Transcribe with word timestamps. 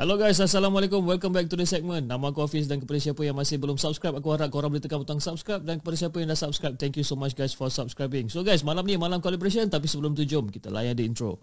Hello 0.00 0.20
guys, 0.20 0.36
Assalamualaikum. 0.36 1.08
Welcome 1.08 1.32
back 1.32 1.48
to 1.48 1.56
the 1.56 1.64
segment. 1.64 2.04
Nama 2.04 2.20
aku 2.28 2.44
Hafiz 2.44 2.68
dan 2.68 2.84
kepada 2.84 3.00
siapa 3.00 3.24
yang 3.24 3.32
masih 3.32 3.56
belum 3.56 3.80
subscribe, 3.80 4.12
aku 4.20 4.28
harap 4.28 4.52
korang 4.52 4.68
boleh 4.68 4.84
tekan 4.84 5.00
butang 5.00 5.24
subscribe 5.24 5.64
dan 5.64 5.80
kepada 5.80 5.96
siapa 5.96 6.20
yang 6.20 6.28
dah 6.28 6.36
subscribe, 6.36 6.76
thank 6.76 7.00
you 7.00 7.06
so 7.06 7.16
much 7.16 7.32
guys 7.32 7.56
for 7.56 7.72
subscribing. 7.72 8.28
So 8.28 8.44
guys, 8.44 8.60
malam 8.60 8.84
ni 8.84 9.00
malam 9.00 9.24
collaboration 9.24 9.72
tapi 9.72 9.88
sebelum 9.88 10.12
tu 10.12 10.28
jom 10.28 10.52
kita 10.52 10.68
layan 10.68 11.00
the 11.00 11.08
intro. 11.08 11.40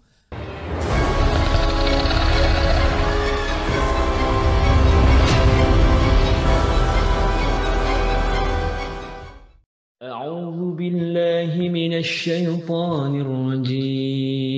أعوذ 10.04 10.76
بالله 10.76 11.52
من 11.72 11.92
الشيطان 11.96 13.12
الرجيم 13.20 14.54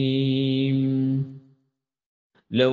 لو 2.51 2.73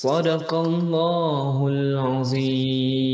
صدق 0.00 0.52
الله 0.52 1.56
العظيم 1.72 3.06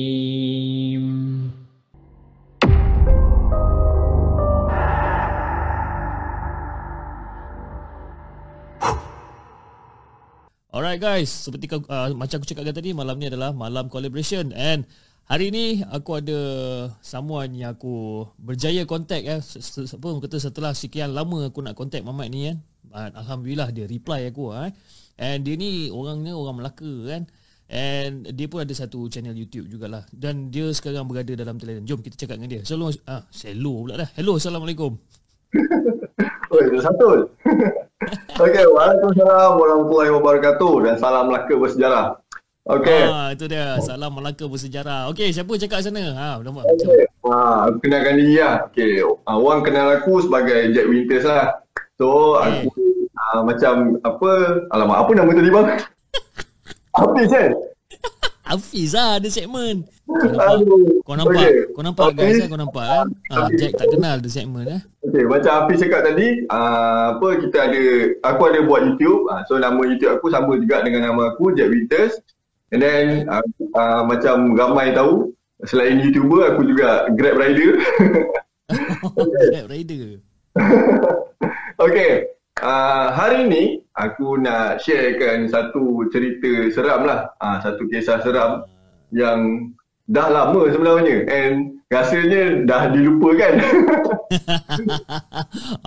Alright 10.72 10.98
guys, 10.98 11.30
seperti 11.30 11.70
uh, 11.70 12.10
macam 12.18 12.42
aku 12.42 12.48
cakapkan 12.50 12.74
tadi, 12.74 12.90
malam 12.90 13.14
ni 13.20 13.30
adalah 13.30 13.54
malam 13.54 13.86
collaboration 13.86 14.50
and 14.56 14.82
hari 15.30 15.54
ni 15.54 15.86
aku 15.86 16.18
ada 16.18 16.40
someone 16.98 17.54
yang 17.54 17.78
aku 17.78 18.26
berjaya 18.42 18.82
contact 18.82 19.22
eh. 19.22 19.38
Apa 19.38 20.08
kata 20.18 20.42
setelah 20.42 20.74
sekian 20.74 21.14
lama 21.14 21.46
aku 21.46 21.62
nak 21.62 21.78
contact 21.78 22.02
Mamat 22.02 22.26
ni 22.32 22.50
kan. 22.50 22.58
Alhamdulillah 23.14 23.70
dia 23.70 23.86
reply 23.86 24.32
aku 24.32 24.50
eh. 24.56 24.72
And 25.17 25.41
dia 25.41 25.57
ni 25.57 25.89
orangnya 25.89 26.37
orang 26.37 26.61
Melaka 26.61 26.93
kan. 27.09 27.25
And 27.67 28.23
dia 28.31 28.47
pun 28.47 28.63
ada 28.63 28.71
satu 28.71 29.11
channel 29.11 29.35
YouTube 29.35 29.67
jugalah. 29.67 30.07
Dan 30.13 30.53
dia 30.53 30.71
sekarang 30.71 31.09
berada 31.09 31.33
dalam 31.35 31.59
talian. 31.59 31.83
Jom 31.83 31.99
kita 31.99 32.15
cakap 32.15 32.39
dengan 32.39 32.57
dia. 32.57 32.61
Selalu 32.63 32.95
ah, 33.09 33.25
selo 33.33 33.83
pula 33.83 33.93
dah. 34.05 34.09
Hello, 34.15 34.39
Assalamualaikum. 34.39 34.95
Oi, 36.53 36.63
satu. 36.79 37.27
Okey, 38.45 38.65
Waalaikumsalam 38.71 39.57
warahmatullahi 39.57 40.11
wabarakatuh 40.15 40.73
dan 40.85 40.95
salam 41.01 41.27
Melaka 41.27 41.53
bersejarah. 41.57 42.05
Okey. 42.67 43.03
Ah, 43.09 43.29
itu 43.35 43.45
dia. 43.51 43.75
Salam 43.83 44.15
Melaka 44.15 44.45
bersejarah. 44.47 45.11
Okey, 45.11 45.35
siapa 45.35 45.51
cakap 45.59 45.81
sana? 45.83 46.13
Ha. 46.15 46.27
Okay. 46.39 47.03
Ha, 47.27 47.35
aku 47.67 47.77
kenalkan 47.83 48.15
diri 48.21 48.39
lah. 48.39 48.63
Okey, 48.71 49.03
uh, 49.03 49.37
orang 49.39 49.65
kenal 49.65 49.91
aku 49.91 50.23
sebagai 50.23 50.71
Jack 50.71 50.87
Winters 50.87 51.27
lah. 51.27 51.57
So, 51.99 52.39
okay. 52.39 52.63
aku 52.63 52.86
uh, 53.33 53.41
macam 53.43 53.99
apa, 54.03 54.29
alamak, 54.71 54.97
apa 55.03 55.11
nama 55.15 55.31
tadi 55.31 55.49
bang? 55.51 55.67
Hafiz 56.97 57.29
kan? 57.29 57.51
Hafiz 58.47 58.91
lah 58.95 59.19
ada 59.19 59.27
segmen. 59.27 59.83
Kau 60.07 60.31
nampak, 60.31 60.55
kau 61.03 61.15
nampak, 61.19 61.35
okay. 61.35 61.55
kau 61.75 61.83
nampak 61.83 62.05
okay. 62.15 62.17
guys 62.23 62.37
kan? 62.39 62.47
Kau 62.47 62.59
nampak 62.59 62.85
kan? 62.87 63.07
Ah, 63.27 63.49
Jack 63.59 63.71
tak 63.75 63.87
kenal 63.91 64.23
ada 64.23 64.29
segmen 64.31 64.65
eh. 64.71 64.81
Okay, 65.03 65.23
macam 65.27 65.51
Hafiz 65.63 65.83
cakap 65.83 66.01
tadi, 66.07 66.27
uh, 66.47 67.19
apa 67.19 67.27
kita 67.43 67.57
ada, 67.67 67.83
aku 68.23 68.41
ada 68.47 68.59
buat 68.63 68.81
YouTube. 68.87 69.27
Uh, 69.27 69.41
so, 69.51 69.59
nama 69.59 69.79
YouTube 69.83 70.15
aku 70.15 70.31
sama 70.31 70.55
juga 70.55 70.79
dengan 70.87 71.11
nama 71.11 71.35
aku, 71.35 71.51
Jack 71.59 71.69
Winters. 71.75 72.15
And 72.71 72.83
then, 72.83 73.27
uh, 73.27 73.43
uh, 73.75 74.01
macam 74.07 74.55
ramai 74.55 74.95
tahu, 74.95 75.35
selain 75.67 75.99
YouTuber, 76.03 76.55
aku 76.55 76.67
juga 76.71 77.11
Grab 77.15 77.35
Rider. 77.39 77.79
Grab 79.51 79.67
Rider. 79.71 80.23
okay. 81.85 82.36
Uh, 82.67 83.15
hari 83.15 83.47
ni 83.47 83.63
aku 83.95 84.35
nak 84.43 84.83
sharekan 84.83 85.47
satu 85.47 86.03
cerita 86.11 86.67
seram 86.75 87.07
lah. 87.07 87.31
Uh, 87.39 87.63
satu 87.63 87.87
kisah 87.87 88.19
seram 88.19 88.67
yang 89.15 89.71
dah 90.11 90.27
lama 90.27 90.67
sebenarnya 90.67 91.23
and 91.31 91.79
rasanya 91.87 92.67
dah 92.67 92.91
dilupakan. 92.91 93.55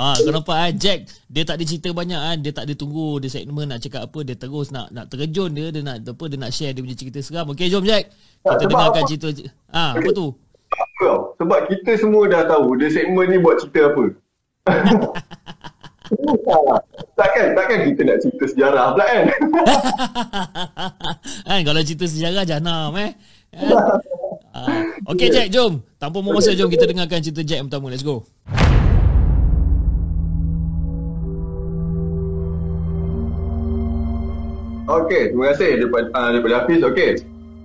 ah, 0.00 0.16
kenapa 0.24 0.52
ah 0.56 0.72
Jack 0.72 1.04
dia 1.28 1.44
tak 1.44 1.60
dicerita 1.60 1.92
banyak 1.92 2.16
ah 2.16 2.32
dia 2.40 2.48
tak 2.48 2.64
ditunggu 2.72 3.20
dia 3.20 3.28
segmen 3.28 3.68
nak 3.68 3.84
cakap 3.84 4.08
apa 4.08 4.18
dia 4.24 4.40
terus 4.40 4.72
nak 4.72 4.88
nak 4.88 5.04
terjun 5.12 5.52
dia 5.52 5.68
dia 5.68 5.84
nak 5.84 6.00
apa 6.00 6.24
dia 6.32 6.40
nak 6.40 6.52
share 6.56 6.72
dia 6.72 6.80
punya 6.80 6.96
cerita 6.96 7.20
seram. 7.20 7.52
Okey 7.52 7.68
jom 7.68 7.84
Jack. 7.84 8.08
Kita 8.40 8.56
Sebab 8.56 8.72
dengarkan 8.72 9.04
apa? 9.04 9.10
cerita 9.12 9.28
ah 9.68 9.92
okay. 9.92 10.00
apa 10.00 10.10
tu? 10.16 10.26
Sebab 11.44 11.60
kita 11.68 11.92
semua 12.00 12.24
dah 12.24 12.48
tahu 12.48 12.72
dia 12.80 12.88
segmen 12.88 13.28
ni 13.28 13.36
buat 13.36 13.60
cerita 13.60 13.92
apa. 13.92 14.04
takkan 17.14 17.54
takkan 17.54 17.78
kita 17.86 18.00
nak 18.02 18.18
cerita 18.18 18.44
sejarah 18.50 18.86
pula 18.94 19.04
kan? 19.06 19.24
Kan 21.46 21.60
kalau 21.62 21.80
cerita 21.86 22.06
sejarah 22.10 22.42
janam 22.42 22.90
eh? 22.98 23.10
Uh, 24.50 25.14
Okay 25.14 25.30
Jack 25.30 25.54
jom. 25.54 25.78
Tanpa 26.02 26.18
masa 26.22 26.54
jom 26.54 26.66
kita 26.66 26.86
dengarkan 26.90 27.22
cerita 27.22 27.42
Jack 27.46 27.58
yang 27.62 27.68
pertama. 27.70 27.94
Let's 27.94 28.02
go. 28.02 28.26
Okay 34.90 35.30
terima 35.30 35.54
kasih 35.54 35.86
daripada, 35.86 36.06
uh, 36.18 36.28
daripada 36.34 36.54
Hafiz. 36.58 36.82
Okay 36.82 37.10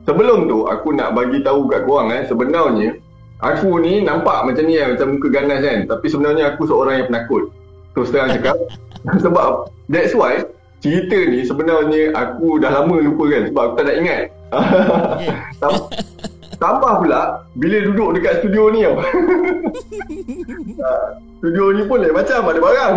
Sebelum 0.05 0.45
tu 0.45 0.69
aku 0.69 0.93
nak 0.93 1.17
bagi 1.17 1.41
tahu 1.41 1.65
kat 1.65 1.81
korang 1.89 2.13
eh 2.13 2.21
Sebenarnya 2.29 2.93
Aku 3.41 3.81
ni 3.81 4.05
nampak 4.05 4.45
macam 4.45 4.61
ni 4.69 4.77
kan 4.77 4.93
Macam 4.93 5.17
muka 5.17 5.27
ganas 5.33 5.59
kan? 5.65 5.89
Tapi 5.89 6.05
sebenarnya 6.05 6.53
aku 6.53 6.69
seorang 6.69 7.01
yang 7.01 7.09
penakut 7.09 7.49
Terus 7.95 8.11
terang 8.11 8.35
cakap 8.35 8.57
Sebab 9.25 9.71
That's 9.87 10.11
why 10.11 10.43
Cerita 10.83 11.15
ni 11.15 11.47
sebenarnya 11.47 12.11
Aku 12.13 12.59
dah 12.59 12.69
lama 12.69 12.99
lupa 12.99 13.31
kan 13.31 13.41
Sebab 13.49 13.61
aku 13.63 13.73
tak 13.79 13.85
nak 13.87 13.97
ingat. 13.97 14.21
Okay. 14.51 15.31
Tambah 16.61 17.03
pula 17.03 17.43
Bila 17.55 17.77
duduk 17.83 18.15
dekat 18.15 18.39
studio 18.39 18.71
ni 18.71 18.87
tau. 18.87 18.95
Studio 21.43 21.63
ni 21.75 21.83
pun 21.83 21.99
lain 21.99 22.15
macam 22.15 22.47
Ada 22.47 22.59
barang. 22.63 22.93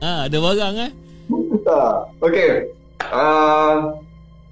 Ah, 0.00 0.20
Ada 0.28 0.38
barang 0.40 0.74
eh? 0.88 0.90
Okay 2.20 2.50
uh, 3.12 3.76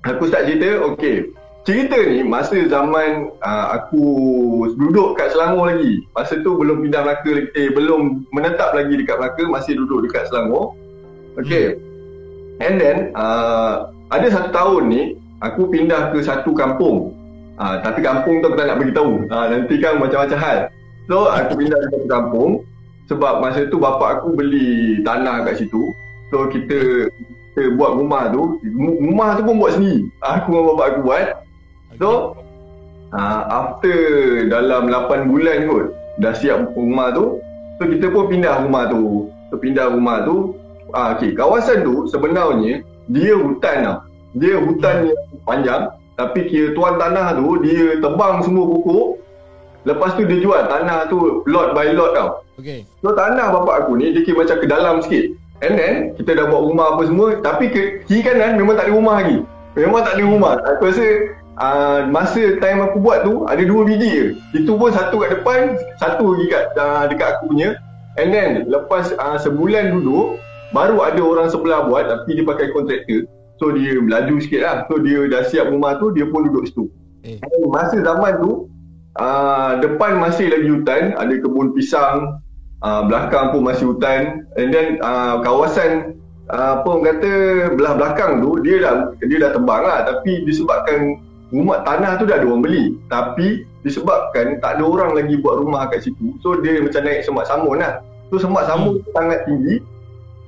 Aku 0.04 0.28
start 0.28 0.48
cerita 0.48 0.84
Okay 0.92 1.32
cerita 1.66 1.98
ni 1.98 2.22
masa 2.22 2.54
zaman 2.70 3.34
uh, 3.42 3.66
aku 3.74 4.06
duduk 4.78 5.18
kat 5.18 5.34
Selangor 5.34 5.74
lagi. 5.74 6.06
Masa 6.14 6.38
tu 6.40 6.54
belum 6.54 6.86
pindah 6.86 7.02
Melaka 7.02 7.26
lagi, 7.26 7.50
eh 7.58 7.68
belum 7.74 8.30
menetap 8.30 8.70
lagi 8.72 8.94
dekat 8.94 9.18
Melaka, 9.18 9.42
masih 9.50 9.74
duduk 9.74 10.06
dekat 10.06 10.30
Selangor. 10.30 10.78
Okay. 11.36 11.74
Hmm. 11.74 12.64
And 12.64 12.74
then 12.80 12.96
uh, 13.18 13.90
ada 14.14 14.30
satu 14.30 14.54
tahun 14.54 14.82
ni 14.88 15.02
aku 15.42 15.66
pindah 15.68 16.14
ke 16.14 16.22
satu 16.22 16.54
kampung. 16.54 17.12
Uh, 17.58 17.82
tapi 17.82 18.00
kampung 18.00 18.40
tu 18.40 18.48
aku 18.48 18.56
tak 18.56 18.70
nak 18.70 18.78
beritahu. 18.78 19.26
Uh, 19.26 19.46
nanti 19.50 19.74
kan 19.82 19.98
macam-macam 19.98 20.38
hal. 20.38 20.58
So 21.10 21.26
aku 21.28 21.52
pindah 21.58 21.76
ke 21.82 21.86
satu 21.98 22.08
kampung 22.08 22.50
sebab 23.10 23.42
masa 23.42 23.66
tu 23.66 23.82
bapak 23.82 24.22
aku 24.22 24.38
beli 24.38 25.02
tanah 25.02 25.42
kat 25.42 25.66
situ. 25.66 25.90
So 26.30 26.46
kita 26.46 27.10
kita 27.10 27.74
buat 27.74 27.98
rumah 27.98 28.30
tu. 28.30 28.62
Rumah 29.02 29.28
tu 29.34 29.42
pun 29.42 29.56
buat 29.58 29.74
sendiri. 29.74 30.06
Aku 30.22 30.54
dengan 30.54 30.64
bapak 30.72 30.86
aku 30.94 31.00
buat. 31.10 31.26
So 31.94 32.34
uh, 33.14 33.42
After 33.46 33.96
Dalam 34.50 34.90
8 34.90 35.30
bulan 35.30 35.70
kot 35.70 35.84
Dah 36.18 36.32
siap 36.34 36.74
rumah 36.74 37.12
tu 37.14 37.38
So 37.76 37.84
kita 37.84 38.08
pun 38.08 38.32
pindah 38.32 38.64
rumah 38.64 38.88
tu. 38.88 39.28
So 39.52 39.60
pindah 39.60 39.92
rumah 39.92 40.24
tu 40.24 40.56
uh, 40.96 41.14
okay, 41.14 41.36
Kawasan 41.36 41.84
tu 41.84 42.08
sebenarnya 42.10 42.82
Dia 43.12 43.36
hutan 43.36 43.76
lah 43.84 43.96
Dia 44.34 44.58
hutan 44.58 45.12
yang 45.12 45.20
panjang 45.44 45.82
Tapi 46.16 46.48
kira 46.48 46.72
tuan 46.74 46.96
tanah 46.98 47.36
tu 47.36 47.60
Dia 47.62 48.00
tebang 48.00 48.42
semua 48.42 48.64
pokok. 48.66 49.22
Lepas 49.86 50.18
tu 50.18 50.26
dia 50.26 50.42
jual 50.42 50.62
tanah 50.66 51.06
tu 51.06 51.46
Lot 51.46 51.76
by 51.76 51.94
lot 51.94 52.16
tau. 52.16 52.28
Okay. 52.58 52.82
So 53.04 53.14
tanah 53.14 53.54
bapak 53.54 53.86
aku 53.86 54.00
ni 54.00 54.10
Dia 54.16 54.24
kira 54.26 54.42
macam 54.42 54.56
ke 54.58 54.66
dalam 54.66 54.94
sikit. 55.04 55.24
And 55.62 55.74
then 55.78 55.94
Kita 56.16 56.36
dah 56.36 56.48
buat 56.48 56.62
rumah 56.72 56.86
apa 56.96 57.02
semua 57.06 57.38
Tapi 57.44 57.70
ke 57.70 57.80
kiri 58.08 58.24
kanan 58.24 58.58
Memang 58.58 58.74
tak 58.80 58.90
ada 58.90 58.96
rumah 58.96 59.20
lagi. 59.22 59.38
Memang 59.76 60.02
tak 60.08 60.16
ada 60.16 60.24
rumah. 60.24 60.56
Aku 60.64 60.88
rasa 60.88 61.04
uh, 61.60 62.08
masa 62.08 62.60
time 62.60 62.80
aku 62.84 63.00
buat 63.00 63.24
tu 63.24 63.44
ada 63.48 63.60
dua 63.60 63.82
biji 63.84 64.08
je. 64.08 64.26
Itu 64.56 64.76
pun 64.76 64.92
satu 64.92 65.20
kat 65.20 65.40
depan, 65.40 65.76
satu 66.00 66.36
lagi 66.36 66.46
kat 66.52 66.64
uh, 66.76 67.04
dekat 67.08 67.28
aku 67.36 67.52
punya. 67.52 67.76
And 68.16 68.32
then 68.32 68.68
lepas 68.72 69.12
uh, 69.16 69.36
sebulan 69.36 69.92
duduk, 70.00 70.40
baru 70.72 71.04
ada 71.04 71.20
orang 71.20 71.48
sebelah 71.52 71.84
buat 71.88 72.08
tapi 72.08 72.40
dia 72.40 72.44
pakai 72.44 72.72
kontraktor. 72.72 73.28
So 73.56 73.72
dia 73.72 73.96
melaju 73.96 74.36
sikit 74.40 74.60
lah. 74.64 74.76
So 74.88 75.00
dia 75.00 75.24
dah 75.28 75.42
siap 75.48 75.72
rumah 75.72 75.96
tu, 75.96 76.12
dia 76.12 76.28
pun 76.28 76.48
duduk 76.48 76.68
situ. 76.68 76.84
Eh. 77.24 77.40
And 77.40 77.72
Masa 77.72 78.00
zaman 78.04 78.40
tu, 78.44 78.68
uh, 79.16 79.80
depan 79.80 80.20
masih 80.20 80.52
lagi 80.52 80.68
hutan, 80.68 81.16
ada 81.16 81.34
kebun 81.40 81.72
pisang, 81.72 82.40
uh, 82.84 83.02
belakang 83.08 83.56
pun 83.56 83.64
masih 83.64 83.96
hutan. 83.96 84.44
And 84.60 84.72
then 84.72 85.00
uh, 85.00 85.40
kawasan 85.40 86.20
uh, 86.52 86.80
apa 86.80 86.88
orang 86.88 87.04
kata 87.16 87.32
belah 87.80 87.94
belakang 87.96 88.32
tu, 88.44 88.60
dia 88.60 88.76
dah 88.80 88.94
dia 89.24 89.36
dah 89.40 89.50
tebang 89.56 89.82
lah. 89.84 90.04
Tapi 90.04 90.44
disebabkan 90.44 91.16
rumah 91.54 91.82
tanah 91.86 92.18
tu 92.18 92.24
dah 92.26 92.40
ada 92.40 92.46
orang 92.46 92.62
beli. 92.64 92.84
Tapi 93.06 93.62
disebabkan 93.86 94.58
tak 94.58 94.78
ada 94.78 94.82
orang 94.82 95.14
lagi 95.14 95.38
buat 95.38 95.62
rumah 95.62 95.86
kat 95.90 96.06
situ. 96.06 96.34
So 96.42 96.58
dia 96.62 96.82
macam 96.82 97.02
naik 97.06 97.22
semak 97.22 97.46
samun 97.46 97.78
lah. 97.78 98.02
So 98.30 98.42
semak 98.42 98.66
samun 98.66 98.98
tu 99.02 99.08
sangat 99.14 99.46
tinggi. 99.46 99.78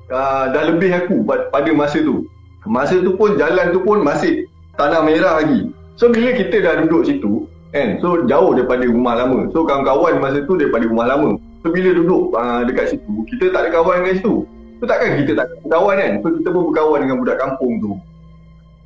Uh, 0.09 0.49
dah 0.51 0.63
lebih 0.73 0.89
aku 0.91 1.21
pada, 1.23 1.69
masa 1.71 2.01
tu. 2.01 2.25
Masa 2.65 2.99
tu 2.99 3.13
pun 3.15 3.37
jalan 3.39 3.71
tu 3.71 3.79
pun 3.85 4.01
masih 4.01 4.49
tanah 4.75 5.05
merah 5.05 5.39
lagi. 5.39 5.69
So 5.95 6.11
bila 6.11 6.35
kita 6.35 6.59
dah 6.59 6.73
duduk 6.83 7.07
situ, 7.07 7.45
kan, 7.71 8.01
so 8.01 8.25
jauh 8.25 8.57
daripada 8.57 8.83
rumah 8.89 9.15
lama. 9.15 9.47
So 9.53 9.63
kawan-kawan 9.63 10.19
masa 10.19 10.43
tu 10.43 10.57
daripada 10.57 10.89
rumah 10.89 11.07
lama. 11.13 11.37
So 11.61 11.71
bila 11.71 11.95
duduk 11.95 12.33
uh, 12.35 12.65
dekat 12.65 12.97
situ, 12.97 13.13
kita 13.31 13.53
tak 13.53 13.67
ada 13.67 13.69
kawan 13.79 14.03
kat 14.03 14.19
situ. 14.19 14.43
So 14.79 14.83
takkan 14.87 15.19
kita 15.19 15.31
tak 15.35 15.45
ada 15.47 15.55
kawan 15.67 15.95
kan? 15.99 16.11
So 16.23 16.27
kita 16.39 16.47
pun 16.55 16.63
berkawan 16.71 16.99
dengan 17.03 17.15
budak 17.19 17.37
kampung 17.39 17.73
tu. 17.83 17.91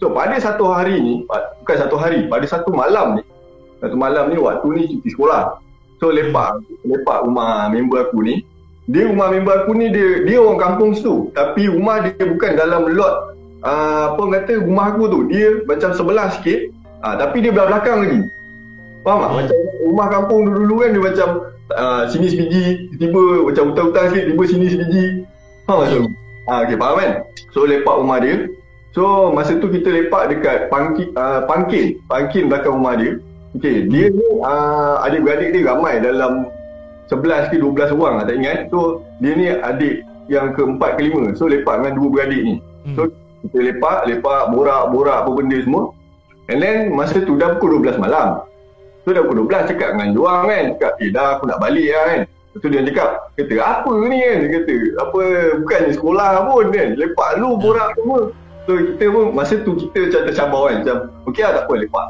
So 0.04 0.12
pada 0.12 0.36
satu 0.36 0.68
hari 0.68 1.00
ni, 1.00 1.24
bukan 1.64 1.78
satu 1.80 1.96
hari, 1.96 2.28
pada 2.28 2.44
satu 2.44 2.76
malam 2.76 3.16
ni, 3.16 3.24
satu 3.80 3.96
malam 3.96 4.28
ni 4.28 4.36
waktu 4.36 4.68
ni 4.76 4.82
cuti 4.92 5.16
sekolah. 5.16 5.64
So 6.04 6.12
lepak, 6.12 6.60
lepak 6.84 7.24
rumah 7.24 7.72
member 7.72 8.12
aku 8.12 8.20
ni. 8.20 8.44
Dia 8.92 9.08
rumah 9.08 9.32
member 9.32 9.64
aku 9.64 9.72
ni 9.80 9.88
dia 9.96 10.28
dia 10.28 10.44
orang 10.44 10.60
kampung 10.60 10.92
situ. 10.92 11.32
Tapi 11.32 11.72
rumah 11.72 12.04
dia 12.04 12.20
bukan 12.20 12.60
dalam 12.60 12.92
lot 12.92 13.32
uh, 13.64 14.12
apa 14.12 14.24
kata 14.28 14.68
rumah 14.68 14.92
aku 14.92 15.08
tu. 15.08 15.20
Dia 15.32 15.64
macam 15.64 15.96
sebelah 15.96 16.36
sikit. 16.36 16.68
Uh, 17.00 17.16
tapi 17.16 17.40
dia 17.40 17.56
belah 17.56 17.72
belakang 17.72 18.04
lagi. 18.04 18.20
Faham 19.08 19.24
tak? 19.24 19.32
Macam 19.40 19.58
rumah 19.88 20.08
kampung 20.12 20.40
dulu-dulu 20.52 20.76
kan 20.84 20.90
dia 20.92 21.04
macam 21.08 21.28
uh, 21.80 22.02
sini 22.12 22.28
sebiji, 22.28 22.92
tiba 23.00 23.24
macam 23.48 23.72
hutan-hutan 23.72 24.12
sikit, 24.12 24.24
tiba 24.36 24.44
sini 24.52 24.66
sebiji. 24.68 25.04
Faham 25.64 25.80
tak? 25.80 25.88
So, 25.96 25.98
uh, 26.52 26.60
okay, 26.68 26.76
faham 26.76 26.96
kan? 27.00 27.12
So 27.56 27.64
lepak 27.64 27.96
rumah 28.04 28.20
dia. 28.20 28.52
So 28.94 29.34
masa 29.34 29.58
tu 29.58 29.74
kita 29.74 29.90
lepak 29.90 30.30
dekat 30.30 30.70
pangkin, 30.70 31.10
uh, 31.18 31.50
pangkin, 31.50 31.98
pangkin 32.06 32.46
belakang 32.46 32.78
rumah 32.78 32.94
dia. 32.94 33.18
Okay, 33.58 33.86
dia 33.90 34.10
ni 34.10 34.28
uh, 34.42 35.02
adik-beradik 35.06 35.54
dia 35.54 35.70
ramai 35.70 36.02
dalam 36.02 36.50
11 37.10 37.54
ke 37.54 37.58
12 37.62 37.94
orang 37.98 38.22
lah, 38.22 38.26
tak 38.30 38.38
ingat. 38.38 38.70
So 38.70 39.02
dia 39.18 39.34
ni 39.34 39.50
adik 39.50 40.06
yang 40.30 40.54
keempat 40.54 41.02
kelima. 41.02 41.34
So 41.34 41.50
lepak 41.50 41.82
dengan 41.82 41.94
dua 41.98 42.08
beradik 42.14 42.42
ni. 42.46 42.56
So 42.94 43.10
kita 43.44 43.60
lepak, 43.74 44.00
lepak, 44.08 44.42
borak-borak 44.54 45.26
apa 45.26 45.32
benda 45.34 45.58
semua. 45.66 45.92
And 46.54 46.60
then 46.62 46.94
masa 46.94 47.24
tu 47.26 47.34
dah 47.34 47.58
pukul 47.58 47.82
12 47.82 47.98
malam. 47.98 48.46
So 49.04 49.12
dah 49.12 49.26
pukul 49.26 49.50
12 49.50 49.74
cakap 49.74 49.90
dengan 49.98 50.10
diorang 50.14 50.44
kan. 50.48 50.66
Cakap, 50.78 50.94
eh 51.02 51.10
dah 51.10 51.28
aku 51.38 51.44
nak 51.50 51.60
balik 51.60 51.90
lah 51.90 52.04
kan. 52.08 52.22
Lepas 52.30 52.62
tu 52.62 52.68
dia 52.70 52.82
cakap, 52.86 53.10
kata 53.34 53.56
apa 53.58 53.92
ni 54.06 54.18
kan. 54.22 54.38
Dia 54.38 54.50
kata, 54.62 54.76
apa 55.02 55.22
bukannya 55.66 55.92
sekolah 55.98 56.32
pun 56.46 56.66
kan. 56.70 56.90
Lepak 56.94 57.30
lu 57.42 57.50
borak 57.58 57.90
semua. 57.98 58.22
So 58.64 58.80
kita 58.80 59.06
pun 59.12 59.36
masa 59.36 59.60
tu 59.62 59.76
kita 59.76 60.08
macam 60.08 60.22
tercabar 60.30 60.62
kan. 60.72 60.76
Macam, 60.84 60.98
okey 61.32 61.44
lah 61.44 61.52
tak 61.60 61.64
apa 61.68 61.74
lepak. 61.84 62.08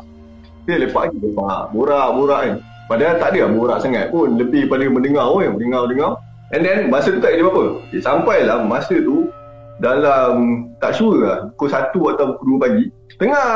Kita 0.64 0.74
lepak 0.86 1.02
lagi 1.10 1.18
lepak. 1.22 1.62
Borak-borak 1.74 2.42
kan. 2.46 2.54
Padahal 2.86 3.16
tak 3.18 3.30
ada 3.34 3.50
borak 3.50 3.80
sangat 3.82 4.06
pun. 4.14 4.38
Lebih 4.38 4.70
pada 4.70 4.86
mendengar 4.86 5.28
kan. 5.34 5.50
Mendengar-dengar. 5.58 6.12
And 6.54 6.62
then 6.62 6.94
masa 6.94 7.18
tu 7.18 7.22
tak 7.24 7.34
ada 7.34 7.50
apa-apa. 7.50 7.66
Eh, 7.90 8.02
sampailah 8.02 8.58
masa 8.70 8.96
tu 9.02 9.34
dalam 9.82 10.34
tak 10.78 10.94
sure 10.94 11.26
lah 11.26 11.50
pukul 11.58 11.70
1 11.74 12.14
atau 12.14 12.26
pukul 12.38 12.62
2 12.62 12.64
pagi 12.64 12.86
tengah 13.18 13.48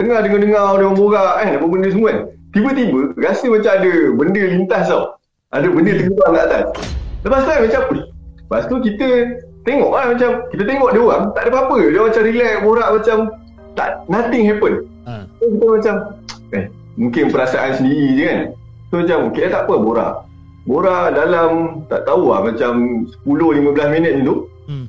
tengah 0.00 0.18
dengar-dengar 0.24 0.64
dia 0.64 0.80
orang 0.80 0.96
borak 0.96 1.34
kan 1.44 1.54
apa 1.60 1.66
benda 1.68 1.88
semua 1.92 2.08
kan 2.08 2.18
tiba-tiba 2.56 3.00
rasa 3.20 3.46
macam 3.52 3.72
ada 3.76 3.92
benda 4.16 4.42
lintas 4.48 4.84
tau 4.88 5.04
ada 5.52 5.66
benda 5.68 5.92
terbang 5.92 6.32
kat 6.32 6.44
atas 6.48 6.64
lepas 7.24 7.40
tu 7.44 7.48
kan 7.52 7.60
macam 7.60 7.82
"Uish." 7.92 8.06
lepas 8.48 8.62
tu 8.64 8.76
kita 8.80 9.08
tengok 9.66 9.90
lah 9.94 10.04
macam 10.14 10.30
kita 10.54 10.62
tengok 10.66 10.90
dia 10.94 11.00
orang 11.02 11.22
tak 11.34 11.42
ada 11.46 11.50
apa-apa. 11.54 11.78
Dia 11.90 12.00
macam 12.04 12.22
relax 12.22 12.54
borak 12.62 12.88
macam 12.94 13.16
tak 13.74 13.90
nothing 14.10 14.44
happen. 14.46 14.74
Ha. 15.08 15.24
so 15.40 15.44
kita 15.48 15.66
macam 15.66 15.94
eh 16.52 16.64
mungkin 16.98 17.24
perasaan 17.30 17.70
sendiri 17.78 18.06
je 18.18 18.22
kan. 18.26 18.40
So 18.90 18.94
macam 19.04 19.18
okay 19.30 19.46
tak 19.48 19.68
apa 19.68 19.74
borak. 19.78 20.12
Borak 20.68 21.16
dalam 21.16 21.80
tak 21.88 22.04
tahu 22.04 22.28
lah 22.28 22.44
macam 22.44 22.72
10-15 23.24 23.94
minit 23.94 24.12
tu. 24.26 24.44
Hmm. 24.68 24.84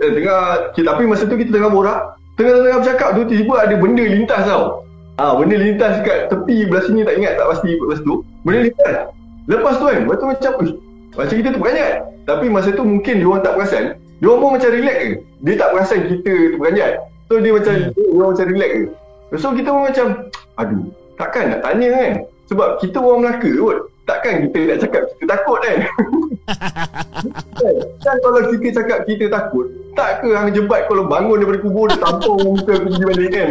Eh, 0.00 0.12
tengah 0.12 0.72
kita, 0.76 0.92
tapi 0.92 1.08
masa 1.08 1.24
tu 1.24 1.36
kita 1.40 1.56
tengah 1.56 1.72
borak. 1.72 2.20
Tengah-tengah 2.36 2.78
bercakap 2.84 3.08
tu 3.16 3.22
tiba-tiba 3.28 3.54
ada 3.64 3.74
benda 3.76 4.04
lintas 4.04 4.42
tau. 4.44 4.84
Ah 5.20 5.36
benda 5.36 5.56
lintas 5.56 6.00
kat 6.04 6.32
tepi 6.32 6.64
belah 6.68 6.84
sini 6.88 7.04
tak 7.04 7.20
ingat 7.20 7.36
tak 7.36 7.46
pasti 7.52 7.76
lepas 7.76 8.00
tu. 8.00 8.24
Benda 8.44 8.60
lintas. 8.68 8.96
Lepas 9.48 9.74
tu 9.76 9.84
kan 9.88 9.96
lepas 10.04 10.16
tu 10.16 10.26
macam 10.28 10.50
"Uish, 10.60 10.74
macam 11.16 11.36
kita 11.36 11.48
terperanjat 11.52 11.92
tapi 12.30 12.46
masa 12.46 12.70
tu 12.70 12.82
mungkin 12.82 13.18
dia 13.18 13.26
orang 13.26 13.42
tak 13.42 13.54
perasan 13.54 13.84
dia 14.18 14.26
orang 14.26 14.40
pun 14.40 14.50
macam 14.54 14.70
relax 14.70 14.96
ke 14.96 15.10
dia 15.40 15.54
tak 15.56 15.68
perasan 15.70 15.98
kita 16.06 16.32
terperanjat 16.52 16.92
so 17.26 17.34
dia 17.36 17.52
macam 17.52 17.74
Hmm. 17.74 17.90
dia 17.90 18.10
orang 18.12 18.30
macam 18.30 18.46
relax 18.48 18.70
ke 18.70 18.82
so 19.34 19.48
kita 19.50 19.68
pun 19.68 19.82
macam 19.84 20.06
aduh 20.56 20.82
takkan 21.14 21.44
nak 21.48 21.60
tanya 21.60 21.88
kan 21.90 22.12
sebab 22.46 22.68
kita 22.78 22.98
orang 22.98 23.20
Melaka 23.22 23.50
kot 23.52 23.76
takkan 24.04 24.34
kita 24.42 24.58
nak 24.64 24.78
cakap 24.80 25.02
kita 25.14 25.26
takut 25.28 25.58
kan 25.60 25.78
Kan? 27.54 27.74
Kan 28.02 28.16
kalau 28.18 28.40
kita 28.50 28.68
cakap 28.74 28.98
kita 29.04 29.30
takut 29.30 29.70
Tak 29.92 30.18
ke 30.18 30.34
hang 30.34 30.50
jebat 30.50 30.88
kalau 30.88 31.06
bangun 31.06 31.38
daripada 31.38 31.60
kubur 31.60 31.86
Dia 31.86 32.00
tampung 32.00 32.42
muka 32.42 32.72
aku 32.74 32.88
pergi 32.88 33.04
balik 33.06 33.30
kan 33.30 33.48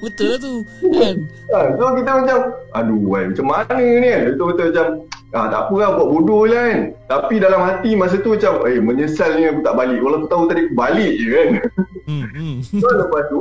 Betul 0.00 0.26
lah 0.26 0.38
tu. 0.38 0.52
Kan? 0.96 1.16
ha, 1.52 1.58
So 1.76 1.84
kita 1.92 2.10
macam 2.14 2.38
Aduh 2.72 3.00
wai, 3.04 3.28
macam 3.28 3.46
mana 3.46 3.74
ni 3.76 4.06
kan 4.06 4.20
Betul-betul 4.32 4.66
macam 4.70 4.86
ah, 5.34 5.46
Tak 5.48 5.60
apa 5.68 5.74
lah 5.76 5.88
buat 5.96 6.08
bodoh 6.08 6.42
je 6.48 6.56
kan. 6.56 6.78
Tapi 7.08 7.34
dalam 7.40 7.60
hati 7.64 7.96
masa 7.96 8.20
tu 8.20 8.36
macam 8.36 8.64
Eh 8.64 8.80
menyesal 8.80 9.36
ni 9.36 9.48
aku 9.48 9.60
tak 9.60 9.74
balik. 9.76 9.98
Walau 10.00 10.24
aku 10.24 10.28
tahu 10.28 10.42
tadi 10.48 10.60
aku 10.68 10.74
balik 10.76 11.12
je 11.16 11.28
kan. 11.28 11.48
Hmm, 12.08 12.26
hmm. 12.32 12.54
So 12.80 12.86
lepas 12.88 13.22
tu 13.28 13.40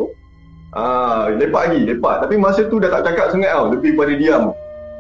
ah, 0.76 1.32
Lepak 1.32 1.72
lagi 1.72 1.80
lepak. 1.88 2.16
Tapi 2.28 2.36
masa 2.36 2.68
tu 2.68 2.78
dah 2.80 2.92
tak 2.92 3.12
cakap 3.12 3.32
sangat 3.32 3.52
tau 3.56 3.72
Lebih 3.72 3.96
pada 3.96 4.14
diam. 4.16 4.44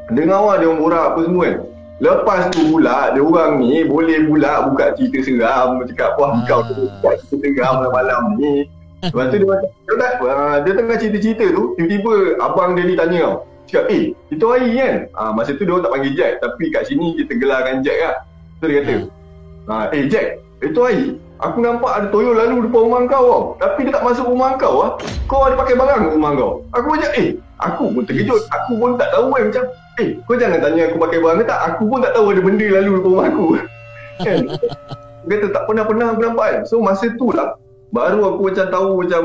Dengar 0.07 0.39
lah 0.39 0.55
dia 0.55 0.67
orang 0.71 0.79
borak 0.79 1.05
apa 1.11 1.19
semua 1.27 1.43
kan. 1.43 1.55
Lepas 1.97 2.41
tu 2.53 2.61
pula 2.69 3.09
Dia 3.11 3.25
orang 3.25 3.57
ni 3.57 3.81
Boleh 3.83 4.21
pula 4.29 4.69
buka 4.69 4.93
cerita 4.93 5.17
seram 5.25 5.81
Cakap 5.89 6.13
wah 6.21 6.29
Ah. 6.37 6.45
kau 6.45 6.61
tu 6.69 6.85
buka 6.85 7.17
cerita 7.25 7.47
seram 7.57 7.73
malam-malam 7.81 8.23
ni. 8.37 8.53
Lepas 9.01 9.33
tu 9.33 9.41
dia 9.41 9.47
macam 9.49 9.69
Dia, 9.85 9.93
tak, 9.97 10.11
ah, 10.25 10.55
dia 10.61 10.71
tengah 10.77 10.97
cerita-cerita 11.01 11.45
tu 11.53 11.63
Tiba-tiba 11.73 12.13
abang 12.37 12.77
dia 12.77 12.85
ni 12.85 12.93
tanya 12.93 13.19
tau 13.25 13.35
Cakap 13.67 13.91
eh 13.91 14.15
itu 14.31 14.45
hari 14.47 14.71
kan? 14.79 14.95
Ah, 15.11 15.31
Masa 15.35 15.51
tu 15.59 15.67
dia 15.67 15.75
orang 15.75 15.83
tak 15.83 15.93
panggil 15.93 16.13
Jack 16.15 16.33
Tapi 16.39 16.63
kat 16.71 16.83
sini 16.87 17.19
kita 17.19 17.35
gelarkan 17.35 17.83
Jack 17.83 17.99
lah. 17.99 18.15
So 18.63 18.71
dia 18.71 18.79
kata 18.81 18.95
ah, 19.67 19.85
Eh 19.91 20.07
Jack 20.07 20.39
itu 20.63 20.79
hari 20.81 21.19
Aku 21.37 21.61
nampak 21.61 21.91
ada 21.93 22.07
toyol 22.09 22.33
lalu 22.33 22.65
depan 22.65 22.89
rumah 22.89 23.05
kau 23.05 23.25
tau 23.29 23.43
Tapi 23.61 23.85
dia 23.85 23.93
tak 23.93 24.05
masuk 24.09 24.25
rumah 24.25 24.57
kau 24.57 24.81
lah 24.81 24.91
Kau 25.29 25.45
ada 25.45 25.53
pakai 25.53 25.77
barang 25.77 26.01
kat 26.09 26.13
rumah 26.17 26.31
kau. 26.33 26.51
Aku 26.73 26.87
macam 26.89 27.11
eh 27.13 27.37
Aku 27.61 27.83
pun 27.93 28.03
terkejut. 28.09 28.41
Aku 28.49 28.71
pun 28.81 28.97
tak 28.97 29.13
tahu 29.13 29.29
kan 29.29 29.53
macam 29.53 29.63
Eh 30.01 30.09
kau 30.25 30.33
jangan 30.33 30.59
tanya 30.63 30.89
aku 30.89 30.97
pakai 30.97 31.19
barang 31.21 31.37
ke 31.41 31.45
tak. 31.45 31.59
Aku 31.73 31.83
pun 31.85 31.99
tak 32.01 32.13
tahu 32.17 32.33
ada 32.33 32.41
benda 32.41 32.67
lalu 32.81 32.91
depan 32.97 33.11
rumah 33.11 33.27
aku. 33.29 33.45
Kan? 34.25 34.37
Dia 35.29 35.35
kata 35.37 35.47
tak 35.53 35.63
pernah-pernah 35.69 36.05
aku 36.09 36.21
nampak 36.25 36.45
kan. 36.49 36.61
So 36.65 36.81
masa 36.81 37.05
tu 37.21 37.29
lah 37.29 37.53
Baru 37.93 38.19
aku 38.33 38.49
macam 38.49 38.65
tahu 38.73 38.89
macam 39.05 39.21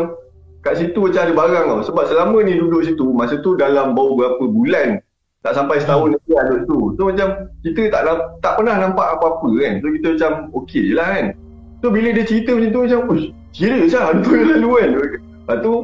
Kat 0.63 0.79
situ 0.79 0.95
macam 1.03 1.23
ada 1.27 1.35
barang 1.35 1.65
tau. 1.67 1.81
Sebab 1.91 2.05
selama 2.07 2.39
ni 2.47 2.55
duduk 2.55 2.87
situ 2.87 3.11
Masa 3.11 3.43
tu 3.43 3.59
dalam 3.59 3.99
bau 3.99 4.15
berapa 4.15 4.47
bulan 4.47 5.03
Tak 5.43 5.59
sampai 5.59 5.83
setahun 5.83 6.15
lagi 6.15 6.31
lah 6.31 6.45
duduk 6.47 6.63
situ 6.63 6.79
So 6.95 7.03
macam 7.11 7.29
Kita 7.67 7.81
tak 7.91 8.03
tak 8.39 8.53
pernah 8.63 8.75
nampak 8.79 9.19
apa-apa 9.19 9.51
kan. 9.59 9.73
So 9.83 9.91
kita 9.91 10.07
macam 10.15 10.33
okey 10.63 10.83
je 10.91 10.95
lah 10.95 11.09
kan. 11.19 11.27
So 11.83 11.91
bila 11.91 12.15
dia 12.15 12.23
cerita 12.23 12.55
macam 12.55 12.71
tu 12.71 12.81
macam 12.87 13.01
Uish 13.11 13.29
serius 13.53 13.93
lah 13.93 14.15
ada 14.15 14.21
toilet 14.23 14.59
lalu 14.63 14.71
kan. 14.79 14.91
Lepas 15.43 15.59
tu 15.67 15.75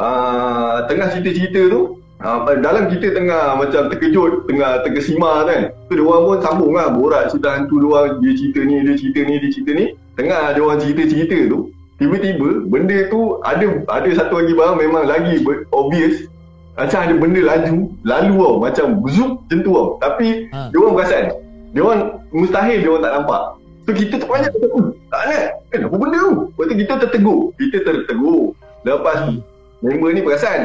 uh, 0.00 0.76
Tengah 0.88 1.06
cerita-cerita 1.12 1.60
tu 1.68 1.80
uh, 2.24 2.40
Dalam 2.56 2.88
kita 2.88 3.12
tengah 3.12 3.60
macam 3.60 3.92
terkejut 3.92 4.48
Tengah 4.48 4.80
terkesima 4.80 5.44
kan. 5.44 5.76
So 5.92 6.00
dia 6.00 6.04
orang 6.08 6.22
pun 6.24 6.36
sambung 6.40 6.72
lah 6.72 6.88
Borak 6.88 7.28
cerita 7.28 7.52
hantu 7.52 7.84
dia 7.84 7.88
orang 7.92 8.24
Dia 8.24 8.32
cerita 8.32 8.60
ni, 8.64 8.74
dia 8.80 8.94
cerita 8.96 9.20
ni, 9.28 9.34
dia 9.36 9.48
cerita 9.52 9.70
ni. 9.76 9.86
Tengah 10.16 10.42
dia 10.56 10.60
orang 10.64 10.80
cerita-cerita 10.80 11.36
tu 11.52 11.68
Tiba-tiba 12.02 12.66
benda 12.66 12.98
tu 13.06 13.38
ada 13.46 13.62
ada 13.86 14.08
satu 14.10 14.42
lagi 14.42 14.52
barang 14.52 14.74
memang 14.76 15.06
lagi 15.06 15.38
obvious. 15.70 16.26
Macam 16.74 16.98
ada 16.98 17.14
benda 17.14 17.40
laju 17.40 17.94
lalu 18.02 18.34
tau. 18.34 18.54
Macam 18.58 18.86
zoom 19.06 19.30
macam 19.38 19.58
tu 19.62 19.70
tau. 19.70 19.86
Tapi 20.02 20.50
Ha. 20.50 20.66
dia 20.74 20.78
orang 20.82 20.94
perasan. 20.98 21.24
Dia 21.70 21.80
orang 21.80 22.00
mustahil 22.30 22.78
dia 22.82 22.90
orang 22.90 23.04
tak 23.06 23.14
nampak. 23.14 23.42
So 23.82 23.90
kita 23.92 24.14
kita 24.18 24.66
"Hmm, 24.66 24.88
tak 25.06 25.22
nak. 25.24 25.44
Eh 25.70 25.78
apa 25.78 25.94
benda 25.94 26.18
tu? 26.18 26.34
Lepas 26.48 26.64
tu 26.64 26.74
kita 26.74 26.92
tertegur. 26.98 27.38
Kita 27.54 27.76
tertegur. 27.80 28.42
Lepas 28.82 29.16
tu 29.22 29.32
member 29.80 30.10
ni 30.10 30.20
perasan. 30.20 30.60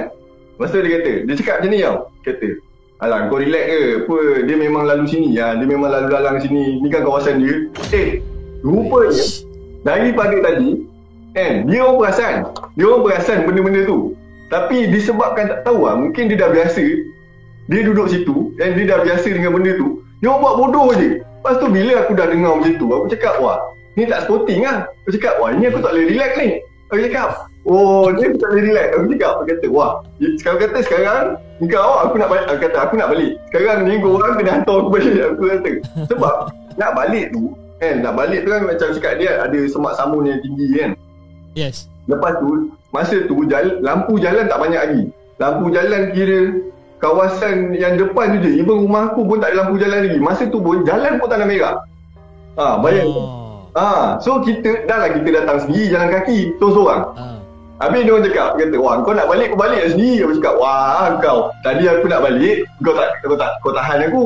Lepas 0.57 0.73
tu 0.73 0.81
dia 0.81 0.91
kata 0.95 1.13
dia 1.21 1.33
cakap 1.37 1.55
macam 1.61 1.69
ni 1.69 1.79
tau. 1.79 1.97
Kata 2.25 2.49
Alah 2.97 3.29
kau 3.29 3.37
relax 3.37 3.61
ke? 3.63 3.81
Apa? 4.01 4.17
Dia 4.41 4.55
memang 4.57 4.83
lalu 4.83 5.05
sini. 5.05 5.29
Ya 5.31 5.53
dia 5.53 5.69
memang 5.69 5.93
lalu 5.93 6.07
dalam 6.09 6.41
sini. 6.41 6.81
Ni 6.81 6.89
kan 6.89 7.05
kawasan 7.05 7.45
dia. 7.45 7.69
Eh 7.93 8.25
rupanya 8.65 9.21
daripada 9.83 10.33
tadi 10.41 10.81
Kan? 11.37 11.69
Dia 11.69 11.85
orang 11.85 11.97
perasan. 12.01 12.35
Dia 12.73 12.85
orang 12.89 13.01
perasan 13.05 13.37
benda-benda 13.45 13.81
tu. 13.85 14.17
Tapi 14.49 14.89
disebabkan 14.89 15.45
tak 15.53 15.59
tahu 15.69 15.85
lah. 15.85 15.93
Mungkin 15.93 16.33
dia 16.33 16.41
dah 16.41 16.49
biasa. 16.49 16.81
Dia 17.69 17.79
duduk 17.85 18.09
situ. 18.09 18.57
Dan 18.57 18.73
dia 18.73 18.89
dah 18.89 19.05
biasa 19.05 19.27
dengan 19.29 19.53
benda 19.53 19.77
tu. 19.77 20.01
Dia 20.25 20.33
orang 20.33 20.41
buat 20.41 20.55
bodoh 20.57 20.89
je. 20.97 21.21
Lepas 21.21 21.61
tu 21.61 21.69
bila 21.69 21.93
aku 22.01 22.11
dah 22.17 22.25
dengar 22.25 22.57
macam 22.57 22.73
tu. 22.81 22.87
Aku 22.89 23.07
cakap 23.13 23.37
wah. 23.37 23.61
Ni 23.93 24.09
tak 24.09 24.25
sporting 24.25 24.65
lah. 24.65 24.89
Aku 25.05 25.13
cakap 25.13 25.37
wah 25.37 25.53
ni 25.53 25.69
aku 25.69 25.77
tak 25.77 25.93
boleh 25.93 26.05
relax 26.09 26.31
ni. 26.41 26.49
Aku 26.89 26.99
cakap 27.05 27.29
Oh 27.67 28.07
ni 28.09 28.21
aku 28.23 28.37
tak 28.39 28.49
boleh 28.49 28.63
relax. 28.73 28.87
Aku 28.95 29.05
cakap 29.13 29.29
aku 29.29 29.43
kata 29.45 29.67
wah. 29.69 29.91
Sekarang 30.41 30.59
kata 30.65 30.79
sekarang. 30.81 31.23
Kau 31.69 31.93
aku 32.01 32.15
nak 32.17 32.29
balik. 32.33 32.45
Aku 32.49 32.59
kata 32.65 32.77
aku 32.81 32.93
nak 32.97 33.09
balik. 33.13 33.31
Sekarang 33.53 33.79
ni 33.85 34.01
korang 34.01 34.33
kena 34.41 34.51
hantar 34.57 34.77
aku 34.81 34.89
balik. 34.89 35.15
Aku 35.21 35.43
kata. 35.53 35.71
Sebab 36.09 36.35
nak 36.81 36.91
balik 36.97 37.29
tu. 37.29 37.53
Kan 37.77 38.01
nak 38.01 38.17
balik 38.17 38.41
tu 38.41 38.49
kan 38.49 38.65
macam 38.65 38.87
cakap 38.89 39.13
dia 39.21 39.37
ada 39.37 39.59
semak 39.69 39.93
samun 39.93 40.25
yang 40.25 40.41
tinggi 40.41 40.67
kan. 40.81 40.91
Yes. 41.57 41.89
Lepas 42.05 42.37
tu 42.37 42.69
masa 42.93 43.25
tu 43.25 43.41
jalan, 43.49 43.81
lampu 43.81 44.21
jalan 44.21 44.45
tak 44.45 44.61
banyak 44.61 44.81
lagi. 44.85 45.03
Lampu 45.41 45.73
jalan 45.73 46.13
kira 46.13 46.39
kawasan 47.01 47.73
yang 47.73 47.97
depan 47.97 48.37
tu 48.37 48.45
je. 48.45 48.61
Even 48.61 48.85
rumah 48.85 49.09
aku 49.09 49.25
pun 49.25 49.41
tak 49.41 49.57
ada 49.57 49.65
lampu 49.65 49.81
jalan 49.81 50.05
lagi. 50.05 50.17
Masa 50.21 50.45
tu 50.45 50.61
pun 50.61 50.85
jalan 50.85 51.17
pun 51.17 51.25
tak 51.25 51.41
ada 51.41 51.49
merah. 51.49 51.75
Ha, 52.61 52.77
bayang. 52.77 53.09
Oh. 53.09 53.65
Ha, 53.73 54.17
so 54.21 54.41
kita 54.41 54.85
dah 54.89 54.97
lah 55.01 55.09
kita 55.13 55.29
datang 55.41 55.57
sendiri 55.65 55.93
jalan 55.93 56.09
kaki 56.13 56.37
seorang-seorang. 56.57 57.01
Ah. 57.13 57.37
Habis 57.77 58.09
dia 58.09 58.13
orang 58.17 58.25
cakap, 58.25 58.49
dia 58.57 58.65
kata, 58.65 58.77
wah 58.81 58.93
kau 59.05 59.13
nak 59.13 59.29
balik, 59.29 59.53
kau 59.53 59.59
balik 59.61 59.79
lah 59.85 59.91
sendiri. 59.93 60.25
Aku 60.25 60.33
cakap, 60.41 60.55
wah 60.57 61.13
kau, 61.21 61.39
tadi 61.61 61.83
aku 61.85 62.05
nak 62.09 62.21
balik, 62.25 62.65
kau 62.81 62.93
tak, 62.97 63.09
kau 63.21 63.37
tak, 63.37 63.51
kau 63.61 63.69
tahan 63.69 63.99
aku. 64.09 64.25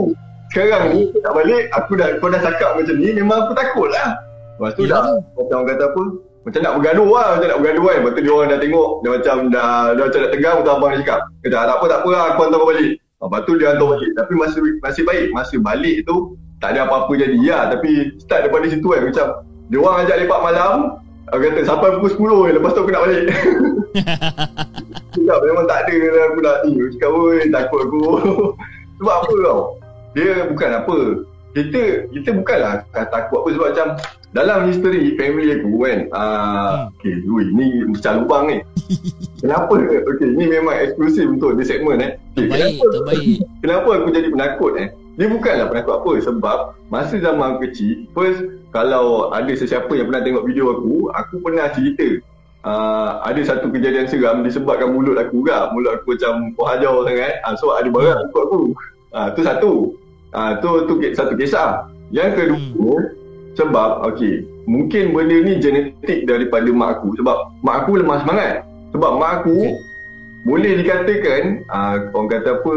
Sekarang 0.56 0.84
ni, 0.96 1.12
aku 1.12 1.20
nak 1.20 1.34
balik, 1.36 1.64
aku 1.76 1.92
dah, 2.00 2.08
kau 2.24 2.32
dah 2.32 2.40
cakap 2.40 2.70
macam 2.80 2.96
ni, 2.96 3.10
memang 3.12 3.38
aku 3.44 3.52
takut 3.52 3.88
lah. 3.92 4.08
Lepas 4.56 4.72
tu 4.80 4.88
Yelah 4.88 5.04
dah, 5.04 5.52
orang 5.52 5.68
kata 5.68 5.84
apa, 5.84 6.04
macam 6.42 6.60
nak 6.66 6.74
bergaduh 6.82 7.10
lah, 7.14 7.28
macam 7.38 7.48
nak 7.48 7.60
bergaduh 7.62 7.86
kan. 7.86 7.98
Lepas 8.02 8.12
tu 8.12 8.22
dia 8.22 8.32
orang 8.34 8.50
dah 8.50 8.60
tengok, 8.60 8.90
dia 9.02 9.10
macam 9.14 9.36
dah, 9.54 9.72
dah 9.94 10.04
macam 10.10 10.20
nak 10.22 10.32
tegang, 10.34 10.58
tu 10.62 10.70
abang 10.74 10.90
dia 10.92 11.00
cakap, 11.06 11.20
kata, 11.46 11.56
tak 11.56 11.76
apa, 11.78 11.86
tak 11.86 12.00
apa 12.02 12.10
lah, 12.10 12.24
aku 12.34 12.40
hantar 12.42 12.58
kau 12.58 12.70
balik. 12.70 12.92
Lepas 13.22 13.42
tu 13.46 13.54
dia 13.60 13.68
hantar 13.74 13.88
balik. 13.94 14.12
Tapi 14.18 14.34
masa, 14.34 14.58
masih 14.82 15.04
baik, 15.06 15.26
masa 15.32 15.56
balik 15.62 15.98
tu, 16.10 16.16
tak 16.58 16.70
ada 16.74 16.80
apa-apa 16.90 17.12
jadi 17.14 17.38
ya. 17.42 17.60
Tapi 17.70 17.90
start 18.22 18.50
daripada 18.50 18.66
situ 18.70 18.88
kan, 18.90 19.02
macam, 19.06 19.28
dia 19.70 19.78
orang 19.78 19.98
ajak 20.04 20.18
lepak 20.26 20.42
malam, 20.42 20.74
Aku 21.32 21.48
kata 21.48 21.64
sampai 21.64 21.96
pukul 21.96 22.44
10 22.44 22.52
je, 22.52 22.56
lepas 22.60 22.72
tu 22.76 22.82
aku 22.84 22.92
nak 22.92 23.04
balik. 23.08 23.24
Cakap 25.16 25.40
memang 25.48 25.64
tak 25.64 25.88
ada 25.88 25.96
aku 26.28 26.40
nak 26.44 26.58
ni. 26.68 26.76
Cakap, 26.98 27.12
oi 27.16 27.48
takut 27.48 27.80
aku. 27.88 28.04
sebab 29.00 29.16
apa 29.24 29.34
tau? 29.48 29.60
Dia 30.12 30.52
bukan 30.52 30.70
apa. 30.76 30.98
Kita 31.52 31.82
kita 32.10 32.30
bukanlah 32.32 32.82
takut 33.12 33.44
apa 33.44 33.50
sebab 33.52 33.68
macam 33.70 33.88
dalam 34.32 34.60
history 34.66 35.20
family 35.20 35.60
aku 35.60 35.72
kan. 35.84 36.00
Ah, 36.12 36.88
Hmm. 36.88 36.96
okay, 36.96 37.14
ui, 37.28 37.44
ni 37.52 37.68
macam 37.84 38.24
lubang 38.24 38.44
ni. 38.48 38.58
Kenapa? 39.44 39.74
Okay, 39.76 40.30
ni 40.32 40.46
memang 40.48 40.76
eksklusif 40.78 41.28
untuk 41.28 41.56
di 41.56 41.64
segmen 41.68 42.00
eh. 42.00 42.12
Okay, 42.34 42.48
Terbaik, 42.48 42.64
kenapa, 42.80 42.86
terbaik. 42.90 43.26
kenapa 43.64 43.90
aku 44.00 44.08
jadi 44.10 44.28
penakut 44.30 44.74
eh? 44.80 44.88
Dia 45.20 45.28
bukanlah 45.28 45.68
penakut 45.68 45.94
apa 46.00 46.12
sebab 46.24 46.58
masa 46.88 47.16
zaman 47.20 47.46
aku 47.54 47.68
kecil, 47.68 48.08
first 48.16 48.40
kalau 48.72 49.28
ada 49.30 49.52
sesiapa 49.52 49.92
yang 49.92 50.08
pernah 50.08 50.24
tengok 50.24 50.48
video 50.48 50.72
aku, 50.72 51.12
aku 51.12 51.44
pernah 51.44 51.68
cerita 51.68 52.24
uh, 52.64 53.20
ada 53.22 53.42
satu 53.44 53.68
kejadian 53.68 54.08
seram 54.08 54.40
disebabkan 54.40 54.96
mulut 54.96 55.20
aku 55.20 55.44
juga. 55.44 55.68
Mulut 55.76 56.00
aku 56.00 56.16
macam 56.16 56.56
pohajau 56.56 57.04
sangat. 57.04 57.44
Uh, 57.44 57.54
so 57.60 57.76
ada 57.76 57.92
barang 57.92 58.16
Hmm. 58.16 58.28
ikut 58.32 58.44
aku. 58.48 58.62
Ah 59.12 59.28
tu 59.36 59.44
satu. 59.44 59.72
Ah 60.32 60.58
tu 60.58 60.88
tu 60.88 60.98
ke- 60.98 61.12
satu 61.12 61.36
kisah. 61.36 61.88
Yang 62.12 62.32
kedua 62.36 62.96
sebab 63.54 64.08
okey, 64.10 64.48
mungkin 64.64 65.12
benda 65.12 65.38
ni 65.38 65.60
genetik 65.60 66.24
daripada 66.24 66.68
mak 66.72 67.00
aku 67.00 67.16
sebab 67.20 67.52
mak 67.60 67.84
aku 67.84 68.00
lemah 68.00 68.24
semangat. 68.24 68.64
Sebab 68.92 69.20
mak 69.20 69.44
aku 69.44 69.56
Okey. 69.56 69.76
boleh 70.44 70.74
dikatakan 70.80 71.64
ah 71.68 72.00
orang 72.12 72.30
kata 72.30 72.50
apa 72.58 72.74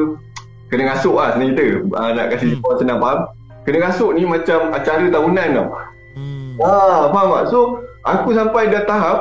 kena 0.66 0.82
ngasuk 0.90 1.14
lah 1.14 1.34
senang 1.34 1.54
kita. 1.54 1.66
Ah, 1.94 2.11
nak 2.11 2.26
kasi 2.30 2.46
Hmm. 2.50 2.62
orang 2.62 2.78
senang 2.78 2.99
faham. 2.99 3.20
Kena 3.64 3.78
ngasuk 3.80 4.11
ni 4.12 4.23
macam 4.25 4.58
acara 4.70 5.04
tahunan 5.06 5.49
tau. 5.54 5.66
Hmm. 6.14 6.50
Ah, 6.58 7.02
faham 7.08 7.28
tak? 7.32 7.44
So, 7.49 7.58
aku 8.02 8.28
sampai 8.34 8.68
dah 8.68 8.82
tahap 8.84 9.18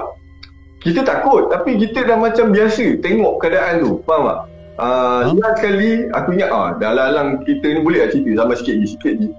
kita 0.82 1.00
takut 1.02 1.48
tapi 1.48 1.80
kita 1.80 2.04
dah 2.04 2.18
macam 2.18 2.50
biasa 2.50 2.98
tengok 3.00 3.40
keadaan 3.40 3.80
tu. 3.80 3.92
Faham 4.04 4.26
tak? 4.26 4.38
Ah, 4.74 5.30
Faham. 5.30 5.38
last 5.38 5.62
kali 5.62 6.10
aku 6.10 6.34
ingat 6.34 6.50
ah, 6.50 6.74
dalam 6.74 7.46
kita 7.46 7.78
ni 7.78 7.80
boleh 7.86 8.10
tak 8.10 8.18
cerita 8.18 8.42
sama 8.42 8.58
sikit 8.58 8.74
je, 8.74 8.88
sikit 8.90 9.14
je. 9.22 9.30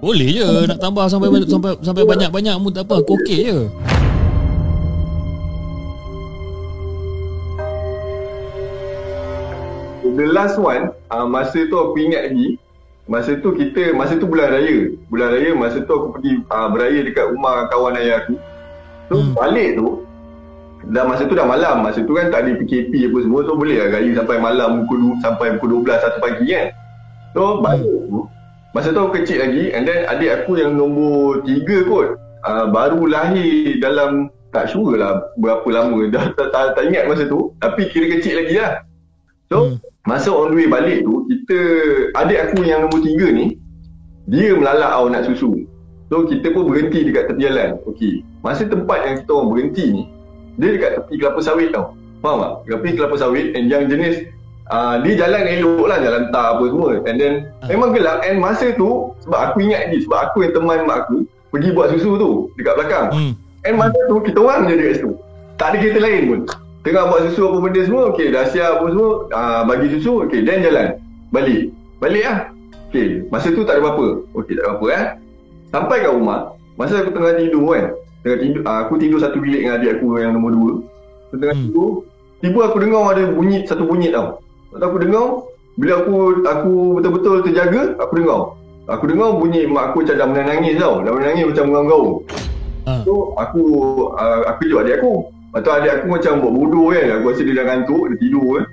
Boleh 0.00 0.28
je 0.32 0.48
nak 0.64 0.80
tambah 0.80 1.04
sampai 1.12 1.28
sampai 1.44 1.76
sampai 1.84 2.04
banyak-banyak 2.08 2.54
pun 2.56 2.72
tak 2.72 2.88
apa. 2.88 3.04
Aku 3.04 3.20
okey 3.20 3.40
je. 3.44 3.58
The 10.02 10.26
last 10.26 10.56
one, 10.58 10.90
ah, 11.08 11.24
masa 11.24 11.68
tu 11.68 11.76
aku 11.76 11.96
ingat 12.00 12.32
lagi, 12.32 12.58
masa 13.06 13.38
tu 13.38 13.54
kita, 13.54 13.92
masa 13.94 14.16
tu 14.18 14.26
bulan 14.26 14.50
raya. 14.50 14.90
Bulan 15.06 15.28
raya, 15.36 15.50
masa 15.54 15.84
tu 15.84 15.92
aku 15.92 16.18
pergi 16.18 16.40
ah, 16.50 16.66
beraya 16.68 17.00
dekat 17.04 17.36
rumah 17.36 17.68
kawan 17.70 17.96
ayah 18.00 18.24
aku. 18.24 18.34
So, 19.10 19.14
Hmm. 19.20 19.34
balik 19.34 19.76
tu, 19.76 20.02
dah 20.88 21.04
masa 21.04 21.28
tu 21.28 21.36
dah 21.36 21.44
malam. 21.44 21.84
Masa 21.84 22.00
tu 22.00 22.16
kan 22.16 22.32
tak 22.32 22.48
ada 22.48 22.56
PKP 22.56 23.12
apa 23.12 23.18
semua. 23.20 23.44
So, 23.44 23.56
boleh 23.60 23.76
lah 23.76 24.00
raya 24.00 24.10
sampai 24.16 24.40
malam 24.40 24.88
pukul, 24.88 25.20
sampai 25.20 25.60
pukul 25.60 25.84
12, 25.84 26.16
1 26.16 26.24
pagi 26.24 26.46
kan. 26.48 26.66
So, 27.36 27.60
balik 27.60 27.86
tu, 28.08 28.26
masa 28.72 28.90
tu 28.90 28.98
aku 28.98 29.22
kecil 29.22 29.38
lagi 29.44 29.70
and 29.70 29.84
then 29.84 30.08
adik 30.08 30.42
aku 30.42 30.56
yang 30.58 30.74
nombor 30.74 31.44
3 31.44 31.86
kot. 31.86 32.16
ah, 32.40 32.64
baru 32.72 33.04
lahir 33.04 33.76
dalam, 33.84 34.32
tak 34.50 34.72
sure 34.72 34.96
lah 34.96 35.20
berapa 35.36 35.68
lama. 35.68 36.00
Dah 36.14 36.32
tak, 36.34 36.48
tak, 36.50 36.64
tak 36.74 36.84
ingat 36.88 37.04
masa 37.06 37.28
tu. 37.28 37.52
Tapi 37.60 37.92
kira 37.92 38.16
kecil 38.18 38.40
lagi 38.40 38.56
lah. 38.56 38.72
So, 39.52 39.56
Hmm. 39.66 39.76
masa 40.08 40.32
on 40.32 40.54
the 40.54 40.64
way 40.64 40.66
balik 40.66 41.04
tu, 41.04 41.26
kita, 41.28 41.58
adik 42.16 42.38
aku 42.50 42.64
yang 42.64 42.88
nombor 42.88 43.04
3 43.04 43.30
ni, 43.30 43.46
dia 44.30 44.54
melalak 44.54 44.90
tau 44.94 45.06
nak 45.10 45.26
susu. 45.26 45.66
So, 46.10 46.26
kita 46.26 46.50
pun 46.50 46.66
berhenti 46.66 47.06
dekat 47.06 47.30
tepi 47.30 47.46
jalan. 47.46 47.78
Okey. 47.86 48.26
Masa 48.42 48.66
tempat 48.66 49.06
yang 49.06 49.14
kita 49.22 49.30
orang 49.30 49.50
berhenti 49.54 49.84
ni, 49.90 50.02
dia 50.60 50.76
dekat 50.76 50.90
tepi 51.00 51.14
kelapa 51.16 51.40
sawit 51.40 51.72
tau. 51.72 51.96
Faham 52.20 52.38
tak? 52.44 52.52
Tepi 52.68 52.88
kelapa 53.00 53.16
sawit 53.16 53.56
and 53.56 53.72
yang 53.72 53.88
jenis 53.88 54.28
uh, 54.68 55.00
dia 55.02 55.26
jalan 55.26 55.42
elok 55.48 55.84
lah, 55.88 55.98
jalan 55.98 56.28
tar 56.30 56.56
apa 56.56 56.64
semua. 56.68 56.90
And 57.08 57.16
then, 57.16 57.34
Ah. 57.64 57.68
memang 57.72 57.96
gelap 57.96 58.22
and 58.22 58.38
masa 58.38 58.76
tu, 58.76 59.16
sebab 59.24 59.40
aku 59.50 59.64
ingat 59.66 59.90
lagi, 59.90 59.98
sebab 60.06 60.18
aku 60.30 60.36
yang 60.46 60.52
teman 60.54 60.78
mak 60.86 61.08
aku, 61.08 61.24
pergi 61.50 61.68
buat 61.74 61.88
susu 61.96 62.10
tu 62.20 62.30
dekat 62.60 62.74
belakang. 62.78 63.06
Hmm. 63.10 63.32
And 63.66 63.74
masa 63.76 63.98
tu 64.08 64.16
kita 64.22 64.38
orang 64.40 64.68
je 64.70 64.74
dekat 64.78 64.94
situ. 65.02 65.12
Tak 65.60 65.66
ada 65.72 65.76
kereta 65.80 66.00
lain 66.00 66.22
pun. 66.28 66.40
Tengah 66.80 67.04
buat 67.12 67.20
susu 67.28 67.42
apa 67.52 67.58
benda 67.60 67.80
semua, 67.84 68.02
okey 68.14 68.32
dah 68.32 68.44
siap 68.48 68.70
apa 68.80 68.86
semua, 68.88 69.10
uh, 69.28 69.62
bagi 69.68 69.86
susu, 69.92 70.24
okey 70.24 70.40
dan 70.48 70.64
jalan. 70.64 70.88
Balik. 71.28 71.72
Balik 72.00 72.24
lah. 72.24 72.38
Okey, 72.88 73.28
masa 73.28 73.52
tu 73.52 73.62
tak 73.68 73.76
ada 73.76 73.80
apa-apa. 73.84 74.24
Okey, 74.32 74.56
tak 74.56 74.64
ada 74.64 74.68
apa-apa 74.72 74.86
eh. 74.88 75.04
Sampai 75.70 75.96
kat 76.02 76.12
rumah, 76.16 76.56
masa 76.80 77.04
aku 77.04 77.12
tengah 77.12 77.36
tidur 77.36 77.64
kan. 77.70 77.86
Tengah 78.20 78.38
tidur, 78.40 78.62
uh, 78.68 78.78
aku 78.84 78.92
tidur 79.00 79.18
satu 79.20 79.40
bilik 79.40 79.64
dengan 79.64 79.80
adik 79.80 79.90
aku 79.96 80.20
yang 80.20 80.36
nombor 80.36 80.52
dua. 80.52 80.72
So, 81.30 81.34
tengah 81.40 81.56
Hmm. 81.56 81.64
tidur, 81.68 81.90
tiba 82.44 82.60
aku 82.68 82.76
dengar 82.80 83.02
ada 83.16 83.22
bunyi, 83.32 83.58
satu 83.64 83.82
bunyi 83.88 84.08
tau. 84.12 84.44
Lepas 84.70 84.82
aku 84.84 84.96
dengar, 85.00 85.26
bila 85.80 85.92
aku 86.04 86.12
aku 86.44 86.72
betul-betul 87.00 87.34
terjaga, 87.48 87.82
aku 87.96 88.12
dengar. 88.20 88.40
Aku 88.90 89.04
dengar 89.06 89.38
bunyi 89.38 89.70
mak 89.70 89.94
aku 89.94 90.02
macam 90.02 90.16
dah 90.18 90.28
menangis 90.28 90.74
tau. 90.76 91.00
Dah 91.00 91.12
menangis 91.14 91.44
macam 91.46 91.64
menggaung-gaung. 91.70 92.12
Ah. 92.84 93.00
So 93.06 93.38
aku 93.38 93.62
uh, 94.18 94.50
aku 94.50 94.58
kejut 94.66 94.78
adik 94.82 94.94
aku. 94.98 95.30
Lepas 95.50 95.60
tu 95.62 95.70
adik 95.70 95.92
aku 95.94 96.06
macam 96.10 96.32
buat 96.42 96.52
bodoh 96.54 96.86
kan. 96.90 97.06
Aku 97.18 97.24
rasa 97.30 97.42
dia 97.46 97.54
dah 97.54 97.64
ngantuk, 97.70 98.02
dia 98.10 98.16
tidur 98.18 98.46
kan. 98.58 98.64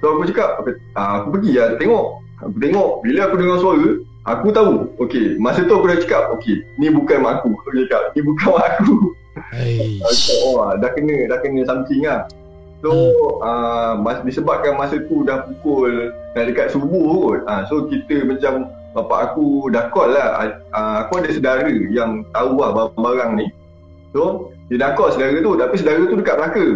So 0.00 0.04
aku 0.12 0.22
cakap, 0.28 0.48
aku, 0.60 0.70
aku 0.92 1.26
pergi 1.32 1.52
lah 1.56 1.68
tengok. 1.80 2.04
Aku 2.44 2.56
tengok, 2.60 2.90
bila 3.00 3.20
aku 3.24 3.34
dengar 3.40 3.56
suara, 3.56 3.88
aku 4.24 4.48
tahu. 4.50 4.90
Okay, 5.00 5.36
masa 5.36 5.64
tu 5.64 5.72
aku 5.76 5.88
dah 5.88 5.98
cakap, 6.00 6.32
okay, 6.32 6.64
ni 6.80 6.88
bukan 6.90 7.20
mak 7.20 7.40
aku. 7.40 7.52
Aku 7.54 7.70
cakap, 7.84 8.12
ni 8.16 8.20
bukan 8.24 8.48
mak 8.56 8.66
aku. 8.76 8.94
Cakap, 9.54 10.36
oh 10.44 10.72
dah 10.80 10.90
kena, 10.92 11.16
dah 11.30 11.38
kena 11.40 11.62
something 11.68 12.02
lah. 12.04 12.28
So, 12.84 12.92
uh, 13.40 13.96
mas, 13.96 14.20
disebabkan 14.28 14.76
masa 14.76 15.00
tu 15.08 15.24
dah 15.24 15.48
pukul 15.48 16.12
dah 16.36 16.44
dekat 16.44 16.68
subuh 16.68 17.32
kot. 17.32 17.40
Uh, 17.48 17.62
so, 17.64 17.88
kita 17.88 18.28
macam 18.28 18.68
bapak 18.92 19.32
aku 19.32 19.72
dah 19.72 19.88
call 19.88 20.12
lah. 20.12 20.52
Uh, 20.68 21.00
aku 21.00 21.24
ada 21.24 21.32
saudara 21.32 21.64
yang 21.72 22.28
tahu 22.36 22.60
lah 22.60 22.76
barang-barang 22.76 23.40
ni. 23.40 23.46
So, 24.12 24.52
dia 24.68 24.84
dah 24.84 24.92
call 25.00 25.16
saudara 25.16 25.40
tu. 25.40 25.56
Tapi 25.56 25.74
saudara 25.80 26.04
tu 26.04 26.16
dekat 26.20 26.36
Melaka. 26.36 26.66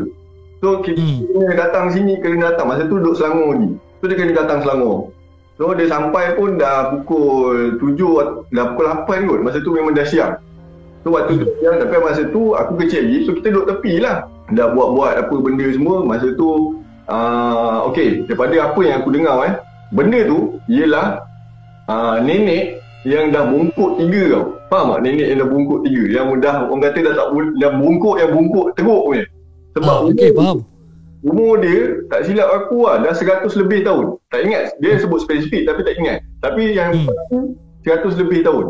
So, 0.64 0.68
kita 0.80 0.96
Hmm. 0.96 1.28
kena 1.28 1.54
datang 1.60 1.84
sini, 1.92 2.16
kena 2.24 2.56
datang. 2.56 2.72
Masa 2.72 2.88
tu 2.88 2.96
duduk 2.96 3.14
Selangor 3.20 3.60
ni. 3.60 3.76
So, 4.00 4.08
dia 4.08 4.16
kena 4.16 4.32
datang 4.32 4.64
Selangor. 4.64 5.12
So, 5.58 5.74
dia 5.74 5.90
sampai 5.90 6.38
pun 6.38 6.54
dah 6.54 6.94
pukul 6.94 7.82
7, 7.82 8.54
dah 8.54 8.64
pukul 8.72 8.86
8 9.10 9.26
kot. 9.26 9.40
Masa 9.42 9.58
tu 9.58 9.74
memang 9.74 9.92
dah 9.92 10.06
siang. 10.06 10.38
So 11.06 11.14
waktu 11.14 11.38
tu 11.38 11.46
siang 11.62 11.78
tapi 11.78 11.94
masa 12.02 12.26
tu 12.34 12.58
aku 12.58 12.74
kecil 12.84 13.06
lagi 13.06 13.18
so 13.22 13.30
kita 13.38 13.54
duduk 13.54 13.66
tepi 13.70 14.02
lah 14.02 14.26
dah 14.50 14.66
buat-buat 14.74 15.24
apa 15.24 15.34
benda 15.38 15.70
semua 15.70 16.02
masa 16.02 16.34
tu 16.34 16.82
uh, 17.06 17.86
okay 17.86 18.26
daripada 18.26 18.66
apa 18.66 18.80
yang 18.82 19.00
aku 19.00 19.14
dengar 19.14 19.36
eh 19.46 19.54
benda 19.94 20.26
tu 20.26 20.58
ialah 20.66 21.22
uh, 21.88 22.16
nenek 22.20 22.82
yang 23.06 23.30
dah 23.30 23.46
bungkuk 23.46 23.96
tiga 23.96 24.22
tau. 24.36 24.44
Faham 24.68 24.98
tak 24.98 25.00
nenek 25.06 25.26
yang 25.32 25.38
dah 25.40 25.48
bungkuk 25.48 25.80
tiga? 25.86 26.02
Yang 26.12 26.26
dah 26.44 26.54
orang 26.66 26.82
kata 26.82 26.98
dah 27.06 27.14
tak 27.14 27.28
yang 27.56 27.74
bungkuk 27.80 28.14
yang 28.20 28.30
bungkuk 28.34 28.66
teruk 28.76 29.02
punya. 29.06 29.24
Sebab 29.78 29.88
Ah, 29.88 30.00
okey, 30.10 30.30
faham. 30.34 30.58
Umur 31.20 31.58
dia 31.58 31.98
tak 32.06 32.24
silap 32.24 32.48
aku 32.54 32.86
lah 32.86 33.02
dah 33.02 33.12
100 33.12 33.50
lebih 33.56 33.82
tahun. 33.82 34.18
Tak 34.30 34.40
ingat 34.44 34.62
dia 34.78 34.98
sebut 34.98 35.18
spesifik 35.18 35.66
tapi 35.66 35.80
tak 35.82 35.94
ingat. 35.98 36.18
Tapi 36.38 36.62
yang 36.72 36.90
Hmm. 36.94 37.06
pasti 37.06 37.38
100 37.84 38.14
lebih 38.18 38.40
tahun. 38.42 38.66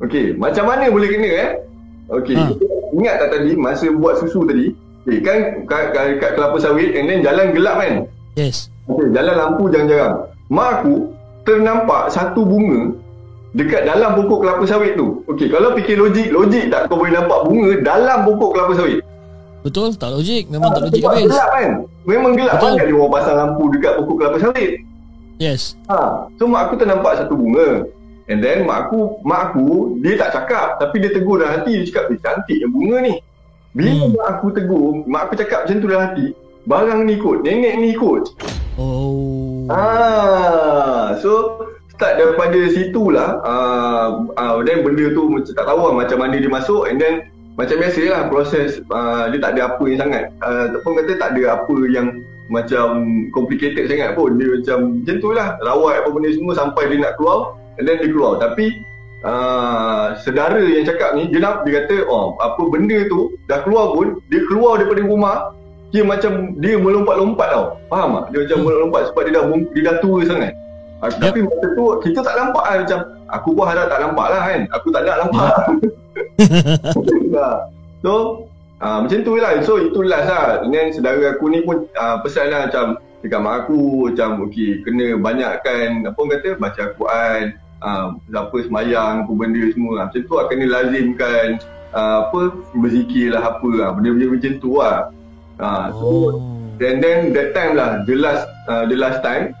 Okey, 0.00 0.32
macam 0.34 0.64
mana 0.64 0.88
boleh 0.88 1.08
kena 1.12 1.28
eh? 1.28 1.50
Okey, 2.08 2.34
Ha. 2.34 2.48
ingat 2.90 3.14
tak 3.20 3.28
tadi 3.36 3.52
masa 3.52 3.92
buat 3.92 4.16
susu 4.16 4.48
tadi? 4.48 4.72
Okay, 5.04 5.20
kan 5.20 5.38
kat, 5.64 5.92
kat, 5.92 6.06
kat 6.20 6.30
kelapa 6.36 6.56
sawit 6.56 6.92
and 6.92 7.08
then 7.08 7.20
jalan 7.20 7.52
gelap 7.52 7.76
kan? 7.80 7.94
Yes. 8.34 8.72
Okey, 8.88 9.12
jalan 9.12 9.34
lampu 9.36 9.68
jarang-jarang. 9.68 10.24
Mak 10.48 10.68
aku 10.80 10.94
ternampak 11.44 12.08
satu 12.08 12.42
bunga 12.42 12.96
dekat 13.52 13.84
dalam 13.84 14.16
pokok 14.16 14.40
kelapa 14.40 14.64
sawit 14.64 14.96
tu. 14.96 15.20
Okey, 15.28 15.52
kalau 15.52 15.76
fikir 15.76 16.00
logik, 16.00 16.32
logik 16.32 16.72
tak 16.72 16.88
kau 16.88 16.96
boleh 16.96 17.12
nampak 17.12 17.44
bunga 17.44 17.70
dalam 17.84 18.18
pokok 18.24 18.50
kelapa 18.56 18.72
sawit? 18.74 18.98
Betul? 19.60 19.92
Tak 19.96 20.10
logik. 20.16 20.48
Memang 20.48 20.72
tak 20.72 20.88
logik 20.88 21.02
habis. 21.04 21.28
gelap 21.28 21.48
kan? 21.52 21.70
Memang 22.08 22.32
gelap. 22.36 22.54
Betul. 22.56 22.68
Banyak 22.72 22.84
dia 22.88 22.96
orang 22.96 23.12
pasang 23.12 23.36
lampu 23.36 23.64
dekat 23.76 23.92
pokok 24.00 24.14
kelapa 24.16 24.36
sawit. 24.40 24.72
Yes. 25.40 25.62
Ha, 25.88 26.28
so 26.36 26.44
mak 26.44 26.68
aku 26.68 26.74
ternampak 26.80 27.12
satu 27.16 27.32
bunga. 27.36 27.88
And 28.30 28.38
then 28.44 28.68
mak 28.68 28.88
aku, 28.88 29.18
mak 29.24 29.52
aku 29.52 29.98
dia 30.04 30.20
tak 30.20 30.30
cakap 30.36 30.76
tapi 30.78 31.00
dia 31.02 31.10
tegur 31.10 31.40
dalam 31.40 31.60
hati 31.60 31.80
dia 31.80 31.86
cakap, 31.88 32.12
"Eh, 32.12 32.20
cantik 32.20 32.58
yang 32.60 32.72
bunga 32.72 32.96
ni." 33.04 33.14
Bila 33.72 33.90
Hmm. 33.90 34.12
mak 34.14 34.28
aku 34.38 34.46
tegur, 34.52 35.02
mak 35.08 35.22
aku 35.28 35.34
cakap 35.40 35.64
macam 35.64 35.76
tu 35.80 35.88
dalam 35.88 36.04
hati, 36.12 36.26
barang 36.68 37.00
ni 37.08 37.12
ikut, 37.16 37.36
nenek 37.42 37.72
ni 37.80 37.88
ikut. 37.96 38.22
Oh. 38.80 39.66
Ah, 39.70 41.14
so 41.20 41.62
start 42.00 42.16
daripada 42.16 42.56
situlah 42.72 43.44
ah 43.44 44.24
uh, 44.32 44.56
then 44.64 44.80
benda 44.80 45.12
tu 45.12 45.28
macam 45.28 45.52
tak 45.52 45.66
tahu 45.68 45.80
lah 45.84 45.94
macam 46.00 46.16
mana 46.16 46.40
dia 46.40 46.48
masuk 46.48 46.88
and 46.88 46.96
then 46.96 47.28
macam 47.58 47.76
biasa 47.82 48.00
lah 48.06 48.20
proses 48.30 48.80
uh, 48.90 49.30
dia 49.30 49.38
tak 49.42 49.58
ada 49.58 49.74
apa 49.74 49.84
yang 49.88 49.98
sangat. 50.00 50.24
Uh, 50.40 50.70
ataupun 50.70 50.92
kata 51.02 51.12
tak 51.18 51.28
ada 51.36 51.42
apa 51.60 51.76
yang 51.90 52.06
macam 52.50 52.86
complicated 53.30 53.86
sangat 53.90 54.14
pun. 54.18 54.38
Dia 54.38 54.58
macam 54.58 54.78
macam 55.02 55.16
tu 55.18 55.30
lah. 55.34 55.48
Rawat 55.62 56.02
apa 56.04 56.08
benda 56.10 56.30
semua 56.34 56.52
sampai 56.54 56.90
dia 56.90 56.98
nak 57.02 57.14
keluar 57.18 57.58
and 57.78 57.84
then 57.86 57.98
dia 58.00 58.10
keluar. 58.10 58.38
Tapi 58.38 58.80
uh, 59.26 60.16
sedara 60.22 60.62
yang 60.62 60.86
cakap 60.86 61.14
ni 61.18 61.28
dia 61.28 61.40
nak 61.42 61.66
dia 61.66 61.84
kata 61.84 62.06
oh 62.08 62.38
apa 62.40 62.62
benda 62.70 63.06
tu 63.10 63.34
dah 63.50 63.60
keluar 63.66 63.92
pun 63.94 64.18
dia 64.32 64.40
keluar 64.46 64.80
daripada 64.80 65.02
rumah 65.04 65.36
dia 65.90 66.06
macam 66.06 66.54
dia 66.62 66.78
melompat-lompat 66.78 67.48
tau. 67.50 67.66
Faham 67.90 68.10
tak? 68.14 68.24
Dia 68.30 68.38
macam 68.46 68.58
Hmm. 68.62 68.66
melompat 68.70 69.02
sebab 69.10 69.22
dia 69.26 69.32
dah 69.36 69.44
dia 69.74 69.82
dah 69.90 69.96
tua 69.98 70.18
sangat 70.22 70.52
Ah, 71.00 71.08
Yep. 71.08 71.32
Tapi 71.32 71.40
masa 71.48 71.66
tu 71.72 71.84
kita 72.04 72.20
tak 72.20 72.36
nampak 72.36 72.64
lah 72.68 72.76
macam 72.84 73.00
aku 73.32 73.48
pun 73.56 73.64
harap 73.64 73.86
tak 73.88 74.00
nampak 74.04 74.26
lah 74.28 74.40
kan. 74.44 74.60
Aku 74.76 74.86
tak 74.92 75.02
nak 75.08 75.16
nampak. 75.24 75.54
So 78.00 78.12
uh, 78.80 78.98
macam 79.04 79.18
tu 79.24 79.32
lah. 79.40 79.60
So 79.64 79.80
itu 79.80 80.00
last 80.04 80.28
lah. 80.28 80.64
Then 80.68 80.92
saudara 80.92 81.36
aku 81.36 81.48
ni 81.52 81.64
pun 81.64 81.88
uh, 81.96 82.20
pesan 82.20 82.52
lah 82.52 82.68
macam 82.68 83.00
dekat 83.20 83.40
mak 83.40 83.68
aku 83.68 84.08
macam 84.08 84.48
okay 84.48 84.80
kena 84.80 85.20
banyakkan 85.20 86.08
apa 86.08 86.16
orang 86.16 86.32
kata 86.40 86.48
baca 86.56 86.80
Al-Quran 86.88 87.42
uh, 87.84 88.06
apa 88.32 88.56
semayang 88.64 89.14
apa 89.28 89.32
benda 89.36 89.64
semua 89.72 89.92
lah. 89.96 90.04
Macam 90.08 90.20
tu 90.24 90.32
lah 90.36 90.44
kena 90.48 90.64
lazimkan 90.68 91.46
uh, 91.92 92.28
apa 92.28 92.40
berzikir 92.76 93.36
lah 93.36 93.56
apa 93.56 93.68
lah. 93.72 93.88
Benda-benda 93.96 94.26
macam 94.36 94.52
tu 94.60 94.70
lah. 94.80 94.96
Uh, 95.60 95.86
so 95.96 96.08
Oh. 96.08 96.28
And 96.80 97.04
then 97.04 97.36
that 97.36 97.52
time 97.52 97.76
lah 97.76 98.00
The 98.08 98.16
last 98.16 98.48
uh, 98.64 98.88
The 98.88 98.96
last 98.96 99.20
time 99.20 99.52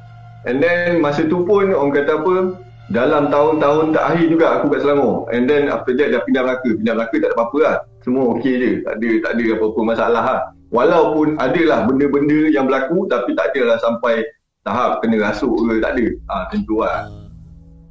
And 0.48 0.62
then 0.64 1.04
masa 1.04 1.28
tu 1.28 1.44
pun 1.44 1.72
Orang 1.72 1.92
kata 1.92 2.20
apa 2.22 2.56
Dalam 2.88 3.28
tahun-tahun 3.28 3.92
terakhir 3.92 4.26
juga 4.32 4.46
Aku 4.60 4.72
kat 4.72 4.80
Selangor. 4.82 5.28
And 5.34 5.44
then 5.44 5.68
after 5.68 5.92
that 5.96 6.08
Dah 6.14 6.22
pindah 6.24 6.42
Melaka. 6.46 6.70
Pindah 6.72 6.94
Melaka 6.96 7.16
tak 7.20 7.28
ada 7.28 7.36
apa-apa 7.36 7.58
lah. 7.60 7.76
Semua 8.00 8.24
okey 8.38 8.54
je. 8.56 8.70
Tak 8.82 8.94
ada 8.96 9.08
tak 9.20 9.32
ada 9.36 9.44
apa-apa 9.58 9.80
masalah 9.84 10.24
lah. 10.24 10.40
Walaupun 10.70 11.26
adalah 11.42 11.84
benda-benda 11.84 12.40
yang 12.48 12.64
berlaku 12.64 13.04
Tapi 13.10 13.30
tak 13.36 13.52
adalah 13.52 13.76
sampai 13.82 14.24
Tahap 14.60 15.00
kena 15.04 15.16
rasuk 15.28 15.52
ke 15.56 15.80
Tak 15.80 15.92
ada. 15.96 16.06
Ha, 16.28 16.34
Tentu 16.52 16.80
lah. 16.80 17.08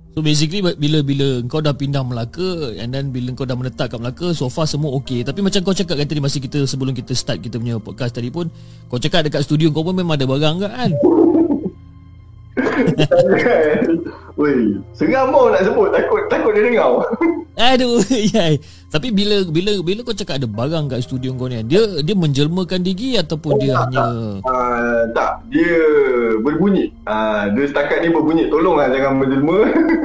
So 0.09 0.25
basically 0.25 0.65
bila 0.65 1.05
bila 1.05 1.45
kau 1.45 1.62
dah 1.62 1.71
pindah 1.71 2.01
Melaka 2.01 2.73
and 2.81 2.89
then 2.89 3.13
bila 3.13 3.29
kau 3.38 3.45
dah 3.45 3.53
menetap 3.53 3.93
kat 3.93 4.01
Melaka 4.01 4.33
so 4.33 4.49
far 4.49 4.65
semua 4.65 4.89
okey. 4.97 5.21
Tapi 5.21 5.39
macam 5.39 5.62
kau 5.62 5.71
cakap 5.71 6.01
kan 6.01 6.05
tadi 6.09 6.17
masa 6.17 6.41
kita 6.41 6.65
sebelum 6.65 6.97
kita 6.97 7.13
start 7.13 7.45
kita 7.45 7.62
punya 7.62 7.77
podcast 7.77 8.17
tadi 8.17 8.33
pun 8.33 8.49
kau 8.89 8.97
cakap 8.97 9.29
dekat 9.29 9.45
studio 9.45 9.69
kau 9.69 9.85
pun 9.85 9.93
memang 9.93 10.17
ada 10.17 10.25
barang 10.25 10.55
kan 10.65 10.91
Weh 14.39 14.79
Seram 14.95 15.31
mau 15.31 15.51
nak 15.51 15.67
sebut 15.67 15.91
Takut 15.91 16.21
takut 16.31 16.51
dia 16.55 16.63
dengar 16.65 17.03
aduh 17.59 17.99
yai 18.07 18.55
tapi 18.87 19.11
bila 19.11 19.43
bila 19.51 19.83
bila 19.83 19.99
kau 20.01 20.15
cakap 20.15 20.39
ada 20.39 20.47
barang 20.47 20.89
kat 20.89 21.03
studio 21.03 21.35
kau 21.35 21.45
ni 21.45 21.59
dia 21.67 21.83
dia 21.99 22.15
menjelmakan 22.15 22.81
diri 22.81 23.19
ataupun 23.19 23.59
dia 23.59 23.75
hanya 23.77 24.05
Uh, 24.41 25.05
tak, 25.13 25.43
dia 25.51 25.77
berbunyi. 26.41 26.89
Uh, 27.05 27.51
dia 27.53 27.69
setakat 27.69 28.01
ni 28.01 28.09
berbunyi. 28.09 28.49
Tolonglah 28.49 28.89
jangan 28.89 29.19
menjelma. 29.21 29.57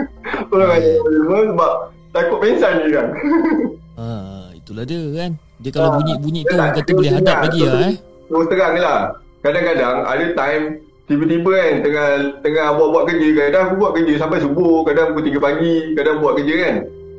Tolonglah 0.53 0.79
jangan 0.83 1.01
menjelma 1.01 1.39
sebab 1.55 1.73
takut 2.13 2.39
pensan 2.43 2.73
dia 2.83 2.89
kan. 2.93 3.07
ah 4.03 4.47
itulah 4.53 4.85
dia 4.85 5.01
kan 5.15 5.31
dia 5.63 5.71
kalau 5.71 5.97
bunyi-bunyi 5.97 6.43
tu 6.45 6.55
orang 6.59 6.75
tak- 6.75 6.85
kata 6.85 6.91
boleh 6.93 7.13
hadap 7.15 7.37
lagi 7.47 7.61
lah 7.63 7.81
eh 7.89 7.97
Terus 8.27 8.47
terang 8.51 8.75
lah. 8.77 9.01
Kadang-kadang 9.41 9.97
ada 10.05 10.25
time 10.35 10.65
tiba-tiba 11.05 11.51
kan 11.53 11.75
tengah 11.85 12.07
tengah 12.41 12.67
buat-buat 12.81 13.05
kerja 13.13 13.29
kadang 13.37 13.63
aku 13.69 13.75
buat 13.77 13.93
kerja 13.93 14.13
sampai 14.17 14.41
subuh 14.41 14.89
kadang 14.89 15.13
pukul 15.13 15.37
3 15.37 15.37
pagi 15.41 15.75
kadang 15.93 16.17
buat 16.25 16.41
kerja 16.41 16.55
kan. 16.57 16.75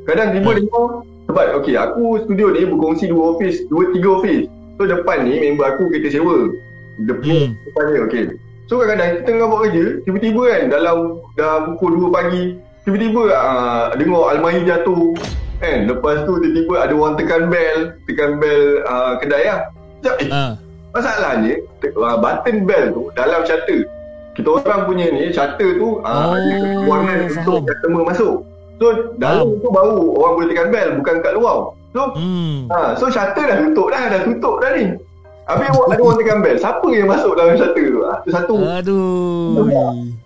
Kadang 0.06 0.28
tiba 0.34 0.50
Hmm. 0.50 0.58
dengar 0.62 0.84
sebab 1.26 1.46
okey 1.62 1.74
aku 1.74 2.04
studio 2.26 2.46
ni 2.54 2.62
berkongsi 2.66 3.10
dua 3.10 3.34
office 3.34 3.58
dua 3.66 3.90
tiga 3.90 4.08
office 4.22 4.46
so 4.78 4.82
depan 4.86 5.26
ni 5.26 5.34
member 5.38 5.66
aku 5.66 5.90
kita 5.90 6.08
sewa. 6.10 6.50
Depan 7.06 7.26
Hmm. 7.26 7.48
depan 7.62 7.84
ni 7.86 7.98
okey. 8.10 8.24
So 8.66 8.82
kadang-kadang 8.82 9.10
kita 9.22 9.28
tengah 9.30 9.46
buat 9.46 9.60
kerja 9.70 9.84
tiba-tiba 10.02 10.42
kan 10.50 10.62
dalam 10.70 10.98
dah 11.38 11.54
pukul 11.70 12.10
2 12.10 12.10
pagi 12.10 12.42
tiba-tiba 12.82 13.22
uh, 13.30 13.94
dengar 13.94 14.34
almari 14.34 14.66
jatuh. 14.66 15.14
Kan 15.62 15.86
lepas 15.86 16.26
tu 16.26 16.42
tiba-tiba 16.42 16.74
ada 16.82 16.92
orang 16.94 17.14
tekan 17.14 17.42
bell 17.46 17.78
tekan 18.10 18.42
bell 18.42 18.62
uh, 18.82 19.14
kedai 19.22 19.46
lah. 19.46 19.60
Macam, 20.02 20.14
eh, 20.20 20.28
ah 20.30 20.52
Masalahnya 20.96 21.54
uh, 21.94 22.16
button 22.16 22.56
bell 22.64 22.84
tu 22.90 23.02
dalam 23.12 23.44
shutter. 23.44 23.84
Kita 24.32 24.48
orang 24.50 24.84
punya 24.84 25.08
ni 25.08 25.28
shutter 25.28 25.76
tu 25.76 26.00
uh, 26.00 26.08
Oh, 26.26 26.32
ada 26.32 26.56
keluaran 26.56 27.18
untuk 27.26 27.68
customer 27.68 28.02
masuk. 28.04 28.34
So 28.76 28.86
dalam 29.16 29.60
tu 29.60 29.68
baru 29.68 30.00
orang 30.14 30.32
boleh 30.34 30.48
tekan 30.50 30.68
bell 30.68 30.88
bukan 30.96 31.14
kat 31.20 31.32
luar. 31.32 31.56
So 31.92 32.12
hmm 32.12 32.68
ha, 32.68 32.92
so 32.92 33.08
shutter 33.08 33.44
dah 33.44 33.56
tutup 33.62 33.88
dah, 33.88 34.02
dah 34.06 34.20
tutup 34.22 34.60
dah 34.60 34.72
ni. 34.72 34.86
Habis 35.46 35.68
orang- 35.70 35.90
ada 35.90 36.02
orang 36.02 36.18
tekan 36.18 36.38
bell. 36.40 36.56
Siapa 36.58 36.86
yang 36.90 37.06
masuk 37.06 37.32
dalam 37.36 37.54
shutter 37.54 37.86
tu? 37.86 38.00
Ah, 38.02 38.16
tu 38.18 38.30
satu. 38.30 38.54
aduh 38.60 39.64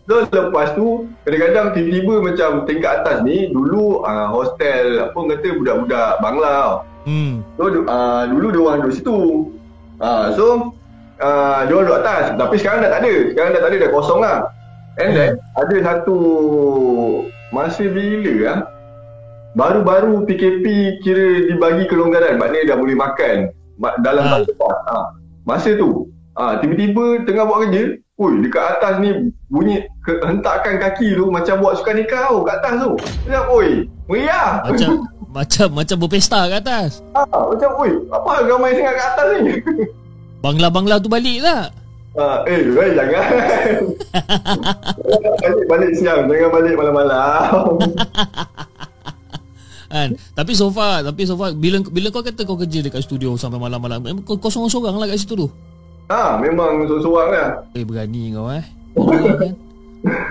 So 0.07 0.15
lepas 0.25 0.75
tu 0.75 0.87
kadang-kadang 1.23 1.67
tiba-tiba 1.71 2.15
macam 2.21 2.51
tingkat 2.65 2.93
atas 2.99 3.23
ni 3.23 3.47
dulu 3.49 4.03
uh, 4.03 4.27
hostel 4.29 4.87
apa 5.01 5.15
orang 5.15 5.31
kata 5.33 5.49
budak-budak 5.55 6.11
Bangla 6.19 6.59
hmm 7.07 7.33
So 7.55 7.63
uh, 7.87 8.23
dulu 8.27 8.47
dia 8.49 8.61
orang 8.61 8.79
duduk 8.83 8.95
situ. 8.97 9.19
Uh, 10.01 10.33
so 10.33 10.45
uh, 11.21 11.69
dia 11.69 11.75
orang 11.77 11.87
duduk 11.87 12.01
atas. 12.01 12.25
Tapi 12.35 12.55
sekarang 12.57 12.81
dah 12.83 12.91
tak 12.91 13.01
ada. 13.05 13.15
Sekarang 13.31 13.51
dah 13.53 13.61
tak 13.61 13.71
ada 13.71 13.77
dah 13.79 13.91
kosong 13.93 14.21
lah. 14.21 14.37
And 14.99 15.11
then 15.15 15.31
ada 15.55 15.77
satu 15.81 16.17
masa 17.51 17.85
bila 17.89 18.35
ah 18.49 18.59
baru-baru 19.53 20.23
PKP 20.27 20.65
kira 21.03 21.51
dibagi 21.51 21.91
kelonggaran 21.91 22.39
maknanya 22.39 22.75
dah 22.75 22.79
boleh 22.79 22.95
makan 22.95 23.37
ma- 23.77 23.99
dalam 24.01 24.23
Ha. 24.23 24.35
ha. 24.39 24.45
tempat. 24.47 24.77
Ha. 24.87 24.97
Masa 25.43 25.75
tu 25.75 26.07
ha, 26.37 26.61
tiba-tiba 26.61 27.27
tengah 27.27 27.45
buat 27.49 27.67
kerja, 27.67 27.97
Ui, 28.21 28.45
dekat 28.45 28.77
atas 28.77 29.01
ni 29.01 29.33
bunyi 29.49 29.81
ke, 30.05 30.21
hentakan 30.21 30.77
kaki 30.77 31.17
tu 31.17 31.33
macam 31.33 31.57
buat 31.65 31.81
sukan 31.81 32.05
nikah 32.05 32.29
tau 32.29 32.45
kat 32.45 32.61
atas 32.61 32.75
tu. 32.77 32.93
Macam, 33.25 33.43
oi, 33.49 33.69
meriah. 34.13 34.61
macam 34.61 34.91
macam 35.41 35.69
macam 35.73 35.97
berpesta 36.05 36.51
kat 36.51 36.61
atas 36.61 37.01
Ha, 37.17 37.23
macam, 37.25 37.71
oi, 37.81 37.91
apa 38.13 38.31
ramai 38.45 38.77
sangat 38.77 38.93
kat 38.93 39.07
atas 39.09 39.27
ni? 39.41 39.53
bangla-bangla 40.45 41.01
tu 41.01 41.09
balik 41.09 41.41
tak 41.41 41.73
Ha, 42.11 42.43
eh, 42.51 42.61
eh, 42.67 42.91
jangan. 42.99 43.27
balik, 45.41 45.65
balik 45.71 45.93
siang, 45.95 46.27
jangan 46.27 46.51
balik 46.51 46.75
malam-malam. 46.77 47.79
kan 49.91 50.09
tapi 50.39 50.53
so 50.55 50.71
far 50.71 51.03
tapi 51.03 51.27
so 51.27 51.35
far 51.35 51.51
bila 51.51 51.83
bila 51.91 52.15
kau 52.15 52.23
kata 52.23 52.47
kau 52.47 52.55
kerja 52.55 52.79
dekat 52.79 53.03
studio 53.03 53.35
sampai 53.35 53.59
malam-malam 53.59 53.99
memang 53.99 54.23
kau, 54.23 54.39
kau 54.39 54.47
seorang-seorang 54.47 54.99
lah 54.99 55.07
kat 55.11 55.19
situ 55.19 55.35
tu 55.35 55.49
ha, 56.11 56.37
memang 56.37 56.85
seorang-seorang 56.85 57.31
lah. 57.31 57.49
eh 57.73 57.83
berani 57.83 58.23
kau 58.31 58.51
eh 58.51 58.65
Berani 58.93 59.29
kan 59.41 59.55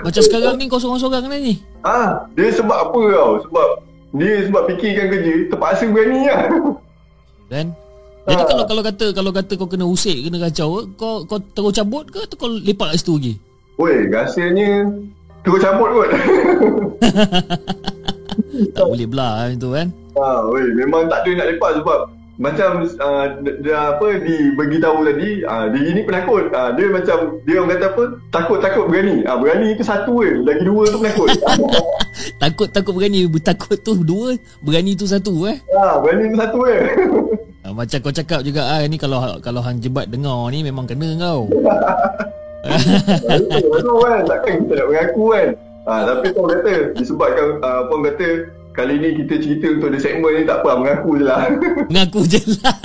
macam 0.02 0.22
sekarang 0.22 0.56
ni 0.56 0.66
kau 0.66 0.78
seorang-seorang 0.78 1.24
lah 1.24 1.40
ni 1.40 1.56
Ha, 1.80 2.00
dia 2.34 2.52
sebab 2.52 2.76
apa 2.84 3.02
tau? 3.08 3.32
Sebab 3.40 3.68
dia 4.12 4.44
sebab 4.44 4.68
fikirkan 4.68 5.06
kerja, 5.08 5.32
terpaksa 5.48 5.88
berani 5.88 6.28
lah. 6.28 6.42
kan 7.54 7.68
jadi 8.22 8.36
Ah. 8.36 8.46
kalau 8.46 8.64
kalau 8.68 8.82
kata 8.84 9.06
kalau 9.10 9.32
kata 9.32 9.54
kau 9.56 9.66
kena 9.66 9.88
usik 9.88 10.22
kena 10.22 10.38
kacau 10.40 10.86
kau 10.94 11.24
kau 11.24 11.40
terus 11.50 11.74
cabut 11.74 12.06
ke 12.06 12.20
atau 12.20 12.38
kau 12.38 12.52
lepak 12.52 12.92
kat 12.92 13.00
situ 13.00 13.14
lagi 13.16 13.34
Woi, 13.74 13.96
rasanya 14.06 14.86
terus 15.40 15.64
cabut 15.64 15.88
kot. 15.90 16.10
tak 18.76 18.86
boleh 18.86 19.08
belah 19.08 19.48
itu 19.48 19.72
kan. 19.72 19.88
Ha, 20.14 20.44
weh, 20.46 20.68
memang 20.76 21.08
tak 21.08 21.24
ada 21.24 21.32
nak 21.34 21.48
lepas 21.48 21.72
sebab 21.80 22.00
macam 22.40 22.88
uh, 22.88 23.26
dia 23.44 24.00
apa 24.00 24.16
di 24.24 24.56
bagi 24.56 24.80
tahu 24.80 25.04
tadi 25.04 25.44
uh, 25.44 25.68
dia 25.76 25.92
ni 25.92 26.08
penakut. 26.08 26.48
Uh, 26.56 26.72
dia 26.80 26.88
macam 26.88 27.18
dia 27.44 27.60
orang 27.60 27.72
kata 27.76 27.86
apa? 27.92 28.04
Takut-takut 28.32 28.86
berani. 28.88 29.28
Ah 29.28 29.36
uh, 29.36 29.38
berani 29.44 29.76
itu 29.76 29.84
satu 29.84 30.24
je? 30.24 30.40
Lagi 30.48 30.64
dua 30.64 30.88
tu 30.88 31.04
penakut. 31.04 31.30
Takut 32.42 32.72
takut 32.72 32.96
berani. 32.96 33.28
Takut 33.44 33.76
tu 33.84 33.92
dua 34.00 34.40
berani 34.64 34.96
tu 34.96 35.04
satu 35.04 35.52
eh? 35.52 35.60
Ah 35.76 35.96
uh, 35.96 35.96
berani 36.00 36.32
tu 36.32 36.40
satu 36.40 36.60
je 36.64 36.80
uh, 37.68 37.74
macam 37.80 37.98
kau 38.08 38.16
cakap 38.16 38.40
juga 38.40 38.64
ah 38.64 38.80
uh, 38.80 38.88
ni 38.88 38.96
kalau 38.96 39.20
kalau 39.44 39.60
hang 39.60 39.84
jebat 39.84 40.08
dengar 40.08 40.48
ni 40.48 40.64
memang 40.64 40.88
kena 40.88 41.20
kau. 41.20 41.52
Betul 43.76 43.96
kan? 44.00 44.24
Takkan 44.24 44.54
kita 44.64 44.74
nak 44.80 44.88
mengaku 44.88 45.24
kan? 45.36 45.48
Ha, 45.88 46.06
Tapi 46.06 46.28
kau 46.36 46.44
kata 46.44 46.92
Disebabkan 46.92 47.64
uh, 47.64 47.88
Puan 47.88 48.04
kata 48.04 48.59
Kali 48.74 48.96
ni 49.02 49.10
kita 49.26 49.34
cerita 49.42 49.66
untuk 49.76 49.90
the 49.92 50.00
segment 50.00 50.34
ni 50.38 50.44
tak 50.46 50.62
apa 50.62 50.72
mengaku 50.78 51.20
je 51.20 51.26
lah. 51.26 51.42
Mengaku 51.92 52.22
je 52.26 52.42
lah. 52.62 52.78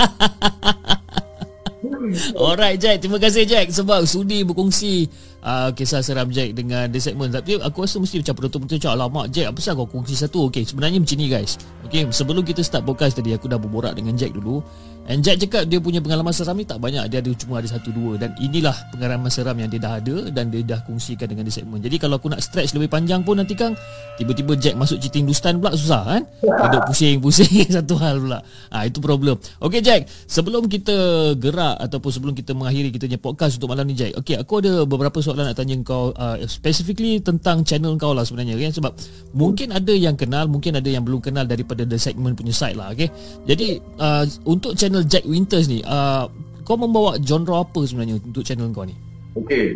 Alright 2.36 2.78
Jack, 2.80 3.04
terima 3.04 3.18
kasih 3.20 3.44
Jack 3.44 3.72
sebab 3.72 4.04
sudi 4.08 4.44
berkongsi 4.44 5.08
uh, 5.44 5.70
kisah 5.76 6.00
seram 6.00 6.32
Jack 6.32 6.56
dengan 6.56 6.88
the 6.88 6.98
segment. 6.98 7.30
Tapi 7.36 7.60
aku 7.60 7.84
rasa 7.84 8.00
mesti 8.00 8.24
macam 8.24 8.34
penonton-penonton 8.40 8.78
macam 8.80 8.92
alamak 8.96 9.26
Jack, 9.30 9.46
apa 9.52 9.58
sah 9.60 9.76
kau 9.76 9.86
kongsi 9.86 10.16
satu? 10.16 10.48
Okay, 10.48 10.64
sebenarnya 10.64 10.98
macam 10.98 11.16
ni 11.20 11.28
guys. 11.28 11.60
Okay, 11.84 12.08
sebelum 12.08 12.42
kita 12.42 12.64
start 12.64 12.88
podcast 12.88 13.20
tadi 13.20 13.36
aku 13.36 13.46
dah 13.46 13.60
berborak 13.60 13.94
dengan 13.94 14.16
Jack 14.16 14.32
dulu. 14.34 14.64
And 15.04 15.20
Jack 15.20 15.36
cakap 15.36 15.68
dia 15.68 15.76
punya 15.76 16.00
pengalaman 16.00 16.32
seram 16.32 16.56
ni 16.56 16.64
tak 16.64 16.80
banyak 16.80 17.04
Dia 17.12 17.20
ada 17.20 17.28
cuma 17.36 17.60
ada 17.60 17.68
satu 17.68 17.92
dua 17.92 18.16
Dan 18.16 18.32
inilah 18.40 18.72
pengalaman 18.88 19.28
seram 19.28 19.52
yang 19.60 19.68
dia 19.68 19.76
dah 19.76 20.00
ada 20.00 20.32
Dan 20.32 20.48
dia 20.48 20.64
dah 20.64 20.80
kongsikan 20.88 21.28
dengan 21.28 21.44
di 21.44 21.52
segmen 21.52 21.76
Jadi 21.84 22.00
kalau 22.00 22.16
aku 22.16 22.32
nak 22.32 22.40
stretch 22.40 22.72
lebih 22.72 22.88
panjang 22.88 23.20
pun 23.20 23.36
nanti 23.36 23.52
kan 23.52 23.76
Tiba-tiba 24.16 24.56
Jack 24.56 24.80
masuk 24.80 24.96
cerita 25.04 25.20
Hindustan 25.20 25.60
pula 25.60 25.76
susah 25.76 26.02
kan 26.08 26.22
Duduk 26.40 26.82
pusing-pusing 26.88 27.68
satu 27.76 28.00
hal 28.00 28.16
pula 28.16 28.40
ha, 28.72 28.88
Itu 28.88 29.04
problem 29.04 29.36
Okay 29.60 29.84
Jack 29.84 30.08
Sebelum 30.24 30.72
kita 30.72 30.96
gerak 31.36 31.84
Ataupun 31.84 32.08
sebelum 32.08 32.32
kita 32.32 32.56
mengakhiri 32.56 32.88
kita 32.88 33.04
punya 33.04 33.20
podcast 33.20 33.60
untuk 33.60 33.76
malam 33.76 33.84
ni 33.84 33.92
Jack 33.92 34.16
Okay 34.24 34.40
aku 34.40 34.64
ada 34.64 34.88
beberapa 34.88 35.20
soalan 35.20 35.33
nak 35.42 35.58
tanya 35.58 35.74
kau 35.82 36.14
uh, 36.14 36.38
Specifically 36.46 37.18
tentang 37.18 37.66
channel 37.66 37.98
kau 37.98 38.14
lah 38.14 38.22
sebenarnya 38.22 38.54
kan? 38.60 38.72
Sebab 38.78 38.92
mungkin 39.34 39.74
ada 39.74 39.90
yang 39.90 40.14
kenal 40.14 40.46
Mungkin 40.46 40.78
ada 40.78 40.86
yang 40.86 41.02
belum 41.02 41.18
kenal 41.18 41.42
daripada 41.42 41.82
the 41.82 41.98
segment 41.98 42.38
punya 42.38 42.54
site 42.54 42.78
lah 42.78 42.94
okay? 42.94 43.10
Jadi 43.48 43.82
uh, 43.98 44.22
untuk 44.46 44.78
channel 44.78 45.02
Jack 45.02 45.26
Winters 45.26 45.66
ni 45.66 45.82
uh, 45.82 46.30
Kau 46.62 46.78
membawa 46.78 47.18
genre 47.18 47.66
apa 47.66 47.80
sebenarnya 47.82 48.22
Untuk 48.22 48.46
channel 48.46 48.70
kau 48.70 48.86
ni 48.86 48.94
Okay 49.34 49.74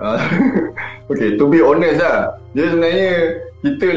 uh, 0.00 0.16
Okay 1.12 1.36
to 1.36 1.44
be 1.50 1.60
honest 1.60 2.00
lah 2.00 2.40
Dia 2.56 2.72
sebenarnya 2.72 3.12
Kita 3.60 3.88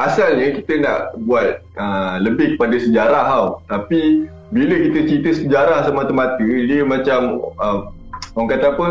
Asalnya 0.00 0.56
kita 0.56 0.72
nak 0.80 0.98
buat 1.28 1.60
uh, 1.76 2.16
Lebih 2.22 2.56
kepada 2.56 2.76
sejarah 2.80 3.22
tau 3.28 3.46
Tapi 3.68 4.30
Bila 4.48 4.74
kita 4.88 4.98
cerita 5.04 5.30
sejarah 5.44 5.84
semata-mata 5.84 6.40
Dia 6.40 6.86
macam 6.86 7.44
uh, 7.60 7.92
Orang 8.38 8.54
kata 8.54 8.70
apa 8.70 8.86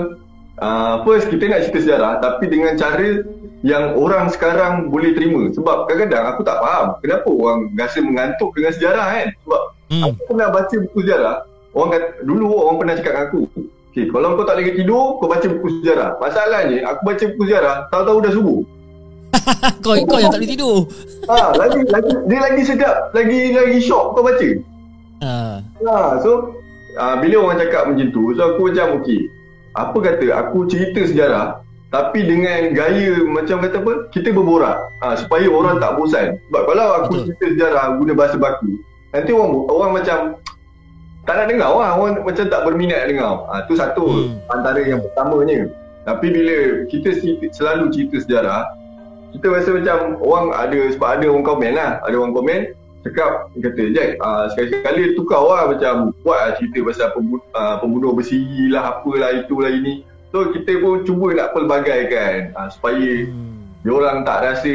uh, 0.62 1.02
First 1.08 1.30
kita 1.34 1.50
nak 1.50 1.68
cerita 1.68 1.80
sejarah 1.84 2.14
Tapi 2.22 2.46
dengan 2.50 2.74
cara 2.78 3.24
yang 3.66 3.98
orang 3.98 4.30
sekarang 4.30 4.94
boleh 4.94 5.18
terima 5.18 5.50
Sebab 5.54 5.90
kadang-kadang 5.90 6.26
aku 6.30 6.42
tak 6.46 6.62
faham 6.62 6.88
Kenapa 7.02 7.30
orang 7.30 7.60
rasa 7.74 8.00
mengantuk 8.06 8.54
dengan 8.54 8.72
sejarah 8.74 9.06
kan 9.08 9.28
Sebab 9.46 9.62
Hmm. 9.88 10.12
Aku 10.12 10.22
pernah 10.28 10.52
baca 10.52 10.76
buku 10.84 11.00
sejarah. 11.04 11.36
Orang 11.72 11.90
kata, 11.96 12.08
dulu 12.28 12.44
orang 12.60 12.78
pernah 12.84 12.94
cakap 13.00 13.14
dengan 13.14 13.28
aku. 13.32 13.42
Okay, 13.88 14.06
kalau 14.14 14.38
kau 14.38 14.46
tak 14.46 14.58
lagi 14.60 14.72
tidur, 14.78 15.04
kau 15.18 15.30
baca 15.32 15.48
buku 15.48 15.68
sejarah. 15.80 16.10
Masalahnya, 16.20 16.78
aku 16.86 17.02
baca 17.08 17.24
buku 17.34 17.44
sejarah, 17.48 17.76
tahu-tahu 17.90 18.18
dah 18.20 18.32
subuh. 18.36 18.60
kau 19.84 19.94
kau 20.08 20.20
yang 20.20 20.32
tak 20.32 20.40
boleh 20.44 20.52
tidur. 20.52 20.78
ha, 21.32 21.36
lagi, 21.62 21.80
lagi, 21.88 22.12
dia 22.28 22.40
lagi 22.44 22.62
sedap, 22.68 22.96
lagi 23.16 23.40
lagi 23.56 23.80
shock 23.80 24.16
kau 24.16 24.24
baca. 24.24 24.50
Ha. 25.24 25.34
ha 25.64 25.98
so, 26.22 26.52
ha, 27.00 27.18
bila 27.24 27.48
orang 27.48 27.58
cakap 27.64 27.88
macam 27.88 28.08
tu, 28.12 28.36
so 28.36 28.44
aku 28.44 28.62
macam, 28.70 29.00
okay. 29.00 29.22
Apa 29.78 29.98
kata, 30.02 30.26
aku 30.34 30.66
cerita 30.66 31.06
sejarah, 31.06 31.62
tapi 31.88 32.20
dengan 32.28 32.76
gaya 32.76 33.24
macam 33.24 33.64
kata 33.64 33.80
apa, 33.80 33.94
kita 34.12 34.36
berborak. 34.36 34.92
Ha, 35.00 35.16
supaya 35.16 35.48
orang 35.48 35.80
tak 35.80 35.96
bosan. 35.96 36.36
Sebab 36.52 36.62
kalau 36.68 36.88
aku 37.00 37.14
Betul. 37.16 37.24
cerita 37.32 37.46
sejarah 37.56 37.84
guna 37.96 38.12
bahasa 38.18 38.36
baku, 38.36 38.76
Nanti 39.16 39.32
orang 39.32 39.52
orang 39.72 39.92
macam 39.96 40.18
tak 41.24 41.36
nak 41.40 41.48
dengar 41.48 41.72
lah. 41.72 41.92
Orang 41.96 42.28
macam 42.28 42.46
tak 42.52 42.62
berminat 42.68 43.08
dengar. 43.08 43.48
Ha, 43.48 43.64
tu 43.72 43.80
satu 43.80 44.04
hmm. 44.04 44.52
antara 44.52 44.84
yang 44.84 45.00
pertamanya. 45.00 45.72
Tapi 46.04 46.28
bila 46.28 46.58
kita 46.92 47.10
selalu 47.56 47.86
cerita 47.96 48.20
sejarah, 48.20 48.62
kita 49.32 49.48
rasa 49.48 49.70
macam 49.76 50.20
orang 50.20 50.48
ada 50.56 50.80
sebab 50.92 51.08
ada 51.08 51.26
orang 51.32 51.46
komen 51.48 51.72
lah. 51.72 51.92
Ada 52.04 52.16
orang 52.20 52.36
komen 52.36 52.60
cakap 53.08 53.48
kata 53.56 53.82
Jack 53.96 54.10
uh, 54.20 54.52
sekali-sekali 54.52 55.16
tukar 55.16 55.40
lah 55.40 55.64
macam 55.72 56.12
buat 56.22 56.36
lah 56.36 56.52
cerita 56.60 56.84
pasal 56.84 57.08
pembunuh, 57.16 57.46
uh, 57.56 57.76
pembunuh 57.80 58.12
bersiri 58.12 58.68
lah 58.68 59.00
apalah 59.00 59.32
itulah 59.40 59.72
ini. 59.72 60.04
So 60.36 60.52
kita 60.52 60.84
pun 60.84 61.08
cuba 61.08 61.32
nak 61.32 61.56
pelbagai 61.56 62.12
kan 62.12 62.52
uh, 62.60 62.68
supaya 62.68 63.26
hmm. 63.26 63.88
dia 63.88 63.92
orang 63.96 64.28
tak 64.28 64.44
rasa 64.44 64.74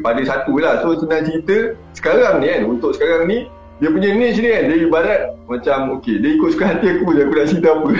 pada 0.00 0.22
satu 0.24 0.56
lah. 0.56 0.80
So 0.80 0.96
senang 0.96 1.28
cerita. 1.28 1.76
Sekarang 1.92 2.40
ni 2.40 2.48
kan 2.48 2.62
untuk 2.64 2.96
sekarang 2.96 3.28
ni 3.28 3.46
dia 3.82 3.92
punya 3.92 4.10
niche 4.16 4.40
ni 4.40 4.48
kan 4.48 4.62
dia 4.70 4.76
ibarat 4.80 5.20
macam 5.44 6.00
okey 6.00 6.22
dia 6.22 6.30
ikut 6.38 6.56
suka 6.56 6.64
hati 6.72 6.86
aku 6.88 7.12
je 7.12 7.20
aku 7.20 7.34
nak 7.36 7.46
cerita 7.52 7.68
apa. 7.76 7.90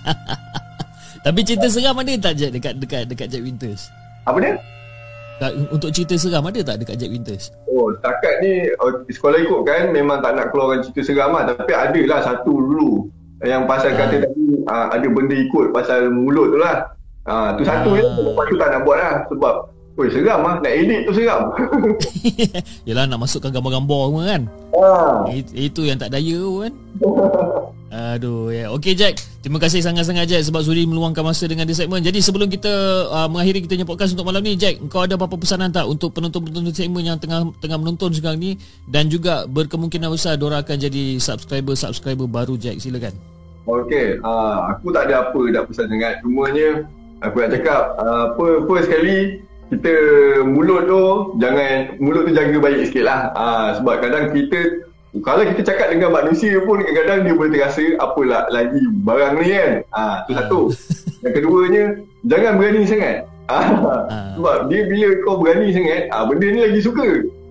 Tapi 1.30 1.40
cerita 1.44 1.66
seram 1.68 2.00
ada 2.00 2.12
tak 2.16 2.34
Jack 2.34 2.50
dekat 2.56 2.74
dekat 2.80 3.02
dekat 3.06 3.26
Jack 3.30 3.42
Winters? 3.44 3.92
Apa 4.24 4.40
dia 4.40 4.56
untuk 5.72 5.88
cerita 5.88 6.14
seram 6.20 6.44
ada 6.44 6.60
tak 6.60 6.84
dekat 6.84 7.00
Jack 7.00 7.10
Winters? 7.16 7.44
Oh, 7.72 7.88
setakat 7.96 8.44
ni 8.44 8.68
oh, 8.76 9.00
sekolah 9.08 9.40
ikut 9.40 9.60
kan 9.64 9.88
memang 9.88 10.20
tak 10.20 10.36
nak 10.36 10.52
keluarkan 10.52 10.84
cerita 10.84 11.00
seram 11.08 11.32
lah. 11.32 11.48
Tapi 11.48 11.72
ada 11.72 12.00
lah 12.04 12.20
satu 12.20 12.52
dulu 12.52 13.08
yang 13.40 13.64
pasal 13.64 13.96
ha. 13.96 14.04
kata 14.04 14.16
tadi 14.28 14.44
uh, 14.68 14.86
ada 14.92 15.06
benda 15.08 15.32
ikut 15.32 15.72
pasal 15.72 16.12
mulut 16.12 16.52
tu 16.52 16.58
lah. 16.60 16.92
Uh, 17.24 17.56
tu 17.56 17.64
satu 17.64 17.96
ha. 17.96 18.04
je. 18.04 18.04
Lepas 18.04 18.44
tu 18.52 18.56
tak 18.60 18.68
nak 18.68 18.80
buat 18.84 18.96
lah. 19.00 19.14
Sebab 19.32 19.54
Oi 20.00 20.08
seram 20.08 20.40
ah 20.48 20.56
nak 20.56 20.72
edit 20.72 21.04
tu 21.04 21.12
seram. 21.12 21.52
Yalah 22.88 23.04
nak 23.04 23.20
masukkan 23.20 23.52
gambar-gambar 23.52 24.00
semua 24.08 24.22
kan. 24.24 24.42
Ah. 24.72 25.28
Itu 25.52 25.84
yang 25.84 26.00
tak 26.00 26.16
daya 26.16 26.40
kan. 26.40 26.72
Aduh 28.16 28.48
ya. 28.48 28.72
Okey 28.72 28.96
Jack, 28.96 29.20
terima 29.44 29.60
kasih 29.60 29.84
sangat-sangat 29.84 30.24
Jack 30.24 30.48
sebab 30.48 30.64
sudi 30.64 30.88
meluangkan 30.88 31.20
masa 31.20 31.44
dengan 31.44 31.68
di 31.68 31.76
segmen. 31.76 32.00
Jadi 32.00 32.16
sebelum 32.24 32.48
kita 32.48 32.72
uh, 33.12 33.28
mengakhiri 33.28 33.60
kita 33.60 33.76
punya 33.76 33.88
podcast 33.92 34.16
untuk 34.16 34.24
malam 34.24 34.40
ni 34.40 34.56
Jack, 34.56 34.80
kau 34.88 35.04
ada 35.04 35.20
apa-apa 35.20 35.36
pesanan 35.36 35.68
tak 35.68 35.84
untuk 35.84 36.16
penonton-penonton 36.16 36.72
segmen 36.72 37.04
yang 37.04 37.20
tengah 37.20 37.52
tengah 37.60 37.76
menonton 37.76 38.08
sekarang 38.16 38.40
ni 38.40 38.56
dan 38.88 39.12
juga 39.12 39.44
berkemungkinan 39.52 40.08
besar 40.08 40.40
diorang 40.40 40.64
akan 40.64 40.80
jadi 40.80 41.20
subscriber-subscriber 41.20 42.24
baru 42.24 42.56
Jack. 42.56 42.80
Silakan. 42.80 43.12
Okey, 43.68 44.16
uh, 44.24 44.72
aku 44.72 44.96
tak 44.96 45.12
ada 45.12 45.28
apa 45.28 45.40
nak 45.52 45.68
pesan 45.68 45.92
sangat. 45.92 46.24
Cumanya 46.24 46.88
aku 47.20 47.36
nak 47.44 47.50
cakap 47.52 47.82
uh, 48.00 48.32
apa 48.32 48.44
apa 48.64 48.74
sekali 48.80 49.44
kita 49.70 49.94
mulut 50.42 50.90
tu 50.90 51.04
jangan 51.38 51.94
mulut 52.02 52.26
tu 52.26 52.34
jaga 52.34 52.58
baik 52.58 52.90
sikit 52.90 53.04
lah. 53.06 53.30
Ha, 53.38 53.78
sebab 53.78 54.02
kadang 54.02 54.34
kita 54.34 54.82
kalau 55.22 55.42
kita 55.42 55.62
cakap 55.66 55.90
dengan 55.90 56.14
manusia 56.14 56.58
pun 56.62 56.82
kadang-kadang 56.82 57.26
dia 57.26 57.34
boleh 57.34 57.50
terasa 57.54 57.82
apalah 58.02 58.46
lagi 58.50 58.82
barang 59.06 59.32
ni 59.38 59.46
kan. 59.54 59.72
Ha, 59.94 60.02
tu 60.26 60.32
satu. 60.34 60.60
Yang 61.22 61.32
keduanya 61.38 61.84
jangan 62.26 62.52
berani 62.58 62.82
sangat. 62.86 63.16
Ha, 63.50 63.58
sebab 64.38 64.70
dia 64.70 64.86
bila 64.90 65.08
kau 65.22 65.38
berani 65.38 65.70
sangat 65.70 66.10
ha, 66.10 66.26
benda 66.26 66.46
ni 66.50 66.60
lagi 66.66 66.80
suka. 66.82 67.08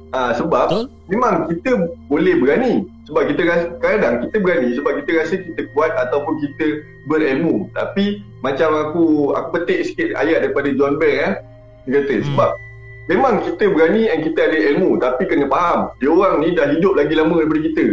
Ha, 0.09 0.33
sebab 0.35 0.65
Betul? 0.71 0.85
memang 1.07 1.35
kita 1.47 1.71
boleh 2.11 2.35
berani. 2.43 2.73
Sebab 3.07 3.25
kita 3.25 3.41
rasa 3.47 3.65
kadang 3.81 4.15
kita 4.27 4.37
berani 4.43 4.69
sebab 4.77 4.91
kita 5.01 5.11
rasa 5.23 5.33
kita 5.41 5.61
kuat 5.71 5.91
ataupun 5.97 6.35
kita 6.45 6.83
berilmu. 7.09 7.71
Tapi 7.73 8.21
macam 8.43 8.69
aku 8.75 9.33
aku 9.33 9.49
petik 9.55 9.79
sikit 9.87 10.09
ayat 10.19 10.45
daripada 10.45 10.69
John 10.75 10.99
Bell 11.01 11.15
eh 11.15 11.33
dia 11.89 12.05
kata 12.05 12.15
hmm. 12.21 12.25
sebab 12.29 12.49
memang 13.09 13.33
kita 13.41 13.65
berani 13.73 14.05
dan 14.05 14.19
kita 14.21 14.39
ada 14.45 14.57
ilmu 14.73 14.89
tapi 15.01 15.25
kena 15.25 15.49
faham 15.49 15.89
dia 15.97 16.09
orang 16.13 16.35
ni 16.45 16.53
dah 16.53 16.69
hidup 16.69 16.93
lagi 16.93 17.13
lama 17.17 17.35
daripada 17.41 17.61
kita. 17.65 17.85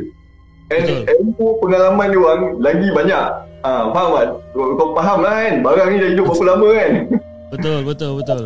And 0.66 0.82
Betul. 0.82 1.00
ilmu 1.06 1.46
pengalaman 1.62 2.06
dia 2.10 2.20
orang 2.20 2.42
lagi 2.60 2.88
banyak. 2.92 3.26
Ha, 3.64 3.70
faham 3.90 4.10
tak 4.14 4.26
kau, 4.52 4.74
kau 4.78 4.88
faham 4.98 5.18
lah 5.24 5.34
kan? 5.42 5.54
Barang 5.64 5.88
ni 5.90 5.96
dah 5.98 6.10
hidup 6.12 6.24
berapa 6.28 6.44
lama 6.44 6.68
kan? 6.76 6.92
Betul 7.54 7.78
betul 7.86 8.10
betul. 8.18 8.42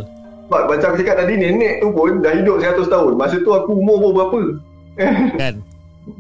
Sebab 0.50 0.62
macam 0.68 0.86
aku 0.92 0.98
cakap 1.00 1.16
tadi 1.24 1.34
nenek 1.40 1.80
tu 1.80 1.88
pun 1.88 2.20
dah 2.20 2.36
hidup 2.36 2.60
100 2.60 2.84
tahun. 2.84 3.12
Masa 3.16 3.40
tu 3.40 3.50
aku 3.56 3.80
umur 3.80 3.96
pun 3.96 4.10
berapa? 4.12 4.40
Kan? 5.40 5.54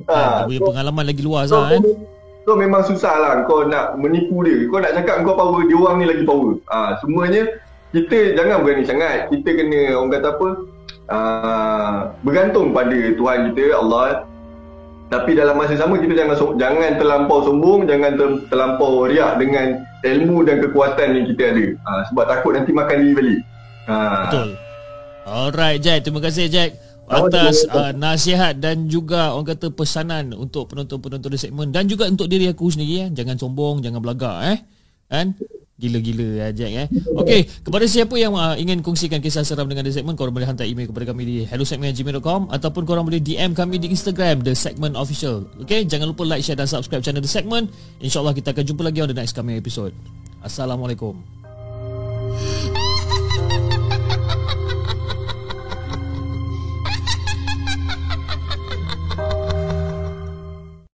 Ha, 0.06 0.46
dia 0.46 0.46
punya 0.48 0.60
so, 0.62 0.68
pengalaman 0.70 1.04
lagi 1.04 1.22
luas 1.24 1.50
so, 1.50 1.58
lah 1.58 1.74
kan? 1.74 1.82
so 2.46 2.50
memang 2.54 2.82
susah 2.86 3.14
lah 3.18 3.32
kau 3.44 3.66
nak 3.66 3.98
menipu 3.98 4.40
dia. 4.46 4.70
Kau 4.70 4.78
nak 4.78 4.94
cakap 4.96 5.26
kau 5.26 5.34
power 5.34 5.66
dia 5.66 5.76
orang 5.76 5.96
ni 5.98 6.06
lagi 6.06 6.22
power. 6.24 6.56
Ha, 6.70 6.96
semuanya 7.02 7.42
kita 7.90 8.38
jangan 8.38 8.62
berani 8.62 8.84
sangat. 8.86 9.28
Kita 9.30 9.48
kena 9.54 9.80
orang 9.98 10.10
kata 10.14 10.28
apa? 10.30 10.48
Uh, 11.10 11.94
bergantung 12.22 12.70
pada 12.70 12.94
Tuhan 12.94 13.38
kita 13.50 13.74
Allah. 13.74 14.26
Tapi 15.10 15.34
dalam 15.34 15.58
masa 15.58 15.74
sama 15.74 15.98
kita 15.98 16.14
jangan 16.14 16.38
jangan 16.54 16.92
terlampau 16.94 17.42
sombong, 17.42 17.90
jangan 17.90 18.14
ter, 18.14 18.28
terlampau 18.46 19.10
riak 19.10 19.42
dengan 19.42 19.82
ilmu 20.06 20.46
dan 20.46 20.62
kekuatan 20.62 21.18
yang 21.18 21.26
kita 21.34 21.42
ada. 21.50 21.66
Uh, 21.82 22.02
sebab 22.10 22.24
takut 22.30 22.52
nanti 22.54 22.70
makan 22.70 22.96
diri 23.02 23.14
balik. 23.18 23.40
Uh. 23.90 24.22
Betul. 24.26 24.50
Alright 25.26 25.78
Jack, 25.82 26.06
terima 26.06 26.22
kasih 26.22 26.46
Jack. 26.46 26.70
atas 27.10 27.66
uh, 27.66 27.90
nasihat 27.90 28.54
dan 28.62 28.86
juga 28.86 29.34
orang 29.34 29.50
kata 29.50 29.74
pesanan 29.74 30.30
untuk 30.30 30.70
penonton-penonton 30.70 31.34
di 31.34 31.38
segmen 31.42 31.74
dan 31.74 31.90
juga 31.90 32.06
untuk 32.06 32.30
diri 32.30 32.46
aku 32.46 32.70
sendiri 32.70 32.94
eh. 33.02 33.08
Jangan 33.10 33.34
sombong, 33.34 33.82
jangan 33.82 33.98
belagak 33.98 34.38
eh. 34.54 34.58
Kan? 35.10 35.34
Gila-gila 35.80 36.44
eh, 36.44 36.52
Jack 36.52 36.70
eh. 36.76 36.86
Okey, 37.16 37.40
kepada 37.64 37.88
siapa 37.88 38.12
yang 38.20 38.36
uh, 38.36 38.52
ingin 38.52 38.84
kongsikan 38.84 39.24
kisah 39.24 39.40
seram 39.48 39.64
dengan 39.64 39.88
The 39.88 39.96
Segment, 39.96 40.20
korang 40.20 40.36
boleh 40.36 40.44
hantar 40.44 40.68
email 40.68 40.92
kepada 40.92 41.08
kami 41.08 41.24
di 41.24 41.36
hellosegment@gmail.com 41.48 42.52
ataupun 42.52 42.84
korang 42.84 43.08
boleh 43.08 43.24
DM 43.24 43.56
kami 43.56 43.80
di 43.80 43.88
Instagram 43.88 44.44
The 44.44 44.52
Segment 44.52 44.92
Official. 45.00 45.48
Okey, 45.64 45.88
jangan 45.88 46.12
lupa 46.12 46.28
like, 46.28 46.44
share 46.44 46.60
dan 46.60 46.68
subscribe 46.68 47.00
channel 47.00 47.24
The 47.24 47.32
Segment. 47.32 47.72
InsyaAllah 48.04 48.36
kita 48.36 48.52
akan 48.52 48.64
jumpa 48.68 48.82
lagi 48.84 49.00
on 49.00 49.08
the 49.08 49.16
next 49.16 49.32
coming 49.32 49.56
episode. 49.56 49.96
Assalamualaikum. 50.44 51.16